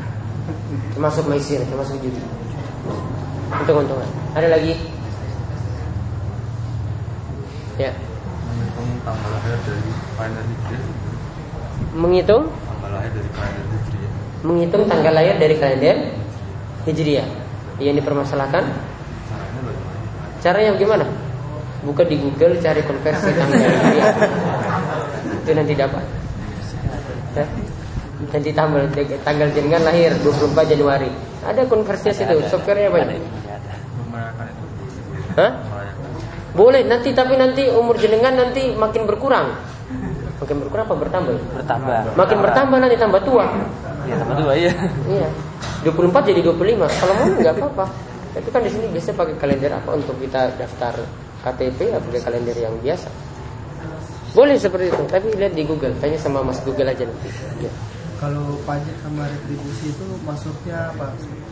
termasuk 0.94 1.24
maisir, 1.28 1.60
termasuk 1.68 2.00
judi. 2.02 2.22
Untung-untungan. 3.52 4.10
Ada 4.36 4.48
lagi? 4.52 4.74
Ya. 7.76 7.92
Menghitung 7.96 8.90
tanggal 9.04 9.30
lahir 9.36 9.56
dari 9.64 9.92
kalender 10.16 10.44
Hijriah. 10.48 10.84
Menghitung? 11.96 12.44
Tanggal 12.48 12.92
lahir 12.96 13.12
dari 13.12 13.30
kalender 13.36 13.66
Hijriah. 13.76 14.12
Menghitung 14.46 14.84
tanggal 14.88 15.14
lahir 15.14 15.36
dari 15.36 15.56
kalender 15.60 15.96
Hijriah. 16.88 17.28
Yang 17.84 17.96
dipermasalahkan? 18.00 18.64
Caranya 19.28 19.62
bagaimana? 19.68 20.00
Caranya 20.40 20.72
bagaimana? 20.80 21.06
Buka 21.86 22.02
di 22.08 22.16
Google 22.18 22.58
cari 22.64 22.82
konversi 22.88 23.30
tanggal 23.36 23.60
Hijriah. 23.60 24.16
Itu 25.44 25.52
nanti 25.52 25.74
dapat. 25.76 26.04
Ya? 27.36 27.46
Dan 28.32 28.42
ditambah 28.42 28.82
tanggal 29.22 29.48
jenengan 29.54 29.82
lahir 29.86 30.12
24 30.22 30.72
Januari. 30.72 31.10
Ada 31.46 31.62
konversi 31.70 32.10
itu, 32.10 32.36
softwarenya 32.50 32.90
banyak. 32.90 33.22
Hah? 35.36 35.52
Boleh 36.56 36.88
nanti 36.88 37.12
tapi 37.12 37.36
nanti 37.36 37.68
umur 37.68 38.00
jenengan 38.00 38.32
nanti 38.32 38.72
makin 38.72 39.04
berkurang. 39.04 39.52
Makin 40.40 40.56
berkurang 40.64 40.88
apa 40.88 40.96
bertambah? 40.96 41.36
Bertambah. 41.60 42.16
Makin 42.16 42.38
bertambah 42.40 42.78
nanti 42.80 42.96
tambah 42.96 43.22
tua. 43.28 43.46
Iya, 44.08 44.16
tambah 44.24 44.36
tua 44.40 44.54
iya. 44.56 44.72
Iya. 45.12 45.28
24 45.84 46.32
jadi 46.32 46.42
25. 46.44 46.88
Kalau 46.88 47.14
mau 47.14 47.28
nggak 47.36 47.56
apa-apa. 47.60 47.86
Tapi 48.36 48.48
kan 48.52 48.62
di 48.64 48.72
sini 48.72 48.88
biasanya 48.92 49.16
pakai 49.16 49.36
kalender 49.40 49.72
apa 49.72 49.90
untuk 49.96 50.16
kita 50.20 50.52
daftar 50.60 50.96
KTP 51.44 51.80
ya 51.92 52.00
pakai 52.04 52.22
kalender 52.24 52.56
yang 52.56 52.76
biasa. 52.84 53.08
Boleh 54.36 54.60
seperti 54.60 54.92
itu, 54.92 55.04
tapi 55.08 55.32
lihat 55.32 55.56
di 55.56 55.64
Google, 55.64 55.96
tanya 56.04 56.20
sama 56.20 56.44
Mas 56.44 56.60
Google 56.68 56.92
aja 56.92 57.08
nanti. 57.08 57.32
Ya. 57.64 57.72
Kalau 58.16 58.56
pajak 58.64 58.96
sama 59.04 59.28
retribusi 59.28 59.92
itu 59.92 60.06
masuknya 60.24 60.78
apa? 60.96 61.08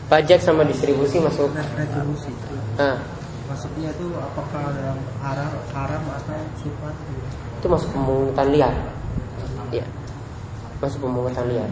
Pajak 0.08 0.40
sama 0.40 0.64
distribusi 0.64 1.20
masuk. 1.20 1.52
Ret- 1.52 1.76
Retribusi. 1.76 2.32
Nah, 2.80 2.98
Masuknya 3.44 3.92
itu 3.92 4.08
apakah 4.16 4.72
dalam 4.72 4.98
haram, 5.20 5.52
haram 5.76 6.04
atau 6.16 6.40
subhat? 6.64 6.96
itu 7.60 7.68
masuk 7.68 7.90
pemungutan 7.92 8.48
liar. 8.52 8.74
Ya. 9.72 9.84
Masuk 10.80 11.04
pemungutan 11.04 11.46
liar. 11.52 11.70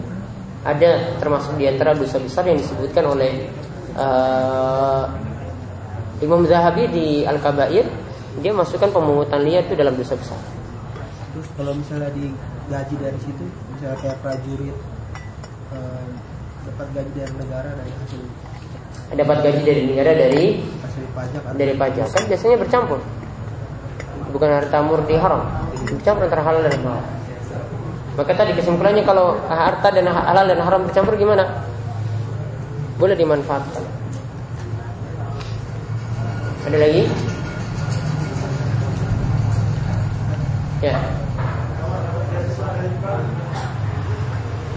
Ada 0.62 1.16
termasuk 1.16 1.56
di 1.56 1.64
antara 1.68 1.96
dosa 1.96 2.20
besar 2.20 2.44
yang 2.44 2.60
disebutkan 2.60 3.04
oleh 3.08 3.48
eh, 3.96 5.04
Imam 6.22 6.44
Zahabi 6.46 6.86
di 6.92 7.06
Al-Kabair, 7.24 7.88
dia 8.40 8.52
masukkan 8.52 8.88
pemungutan 8.88 9.42
liar 9.42 9.64
itu 9.64 9.74
dalam 9.74 9.96
dosa 9.96 10.14
besar. 10.14 10.38
Terus 11.34 11.48
kalau 11.56 11.72
misalnya 11.72 12.08
digaji 12.14 12.94
dari 13.00 13.18
situ, 13.20 13.44
misalnya 13.82 13.98
kayak 13.98 14.18
prajurit 14.22 14.76
eh, 15.74 16.06
dapat 16.70 16.86
gaji 16.94 17.10
dari 17.18 17.34
negara 17.34 17.70
dari 17.74 17.92
hasil 17.98 18.22
Dapat 19.12 19.36
gaji 19.42 19.60
dari 19.66 19.82
negara 19.90 20.10
dari 20.14 20.44
hasil 20.62 21.04
pajak 21.12 21.42
dari 21.58 21.74
pajak. 21.76 22.06
Kan 22.14 22.24
biasanya 22.30 22.56
bercampur. 22.62 23.02
Bukan 24.30 24.48
harta 24.48 24.78
murni 24.86 25.18
haram. 25.18 25.42
Bercampur 25.84 26.30
antara 26.30 26.46
halal 26.46 26.62
dan 26.64 26.78
haram. 26.80 27.04
Maka 28.16 28.32
tadi 28.38 28.56
kesimpulannya 28.56 29.04
kalau 29.04 29.36
harta 29.50 29.88
dan 29.90 30.08
halal 30.08 30.46
dan 30.46 30.60
haram 30.62 30.80
bercampur 30.86 31.18
gimana? 31.18 31.44
Boleh 32.96 33.18
dimanfaatkan. 33.18 33.84
Ada 36.70 36.76
lagi? 36.78 37.02
Ya 40.80 40.96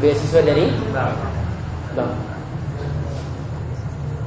beasiswa 0.04 0.42
dari 0.44 0.66
bank 1.96 2.12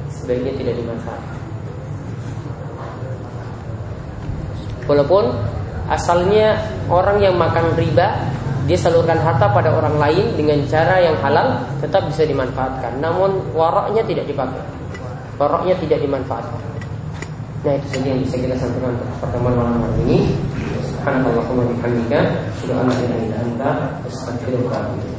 sebaiknya 0.09 0.53
tidak 0.57 0.75
dimanfaatkan 0.81 1.39
Walaupun 4.89 5.29
asalnya 5.85 6.57
orang 6.89 7.21
yang 7.21 7.37
makan 7.37 7.77
riba 7.77 8.25
dia 8.65 8.77
salurkan 8.77 9.21
harta 9.21 9.49
pada 9.53 9.69
orang 9.69 10.01
lain 10.01 10.33
dengan 10.33 10.65
cara 10.65 10.97
yang 10.97 11.13
halal 11.21 11.61
tetap 11.77 12.09
bisa 12.09 12.25
dimanfaatkan. 12.25 12.97
Namun 12.97 13.53
waroknya 13.53 14.01
tidak 14.09 14.25
dipakai. 14.25 14.61
Waroknya 15.37 15.77
tidak 15.77 16.01
dimanfaatkan. 16.01 16.61
Nah 17.65 17.73
itu 17.77 17.87
saja 17.93 18.07
yang 18.13 18.21
bisa 18.25 18.35
kita 18.41 18.55
sampaikan 18.57 18.97
untuk 18.97 19.09
pertemuan 19.21 19.53
malam 19.57 19.77
hari 19.85 19.97
ini. 20.09 20.19
Subhanallahumma 20.89 21.63
bihamdika, 21.69 22.19
anta, 23.41 23.71
astaghfiruka 24.09 24.73
wa 24.73 24.77
atubu 24.77 25.01
ilaik. 25.05 25.18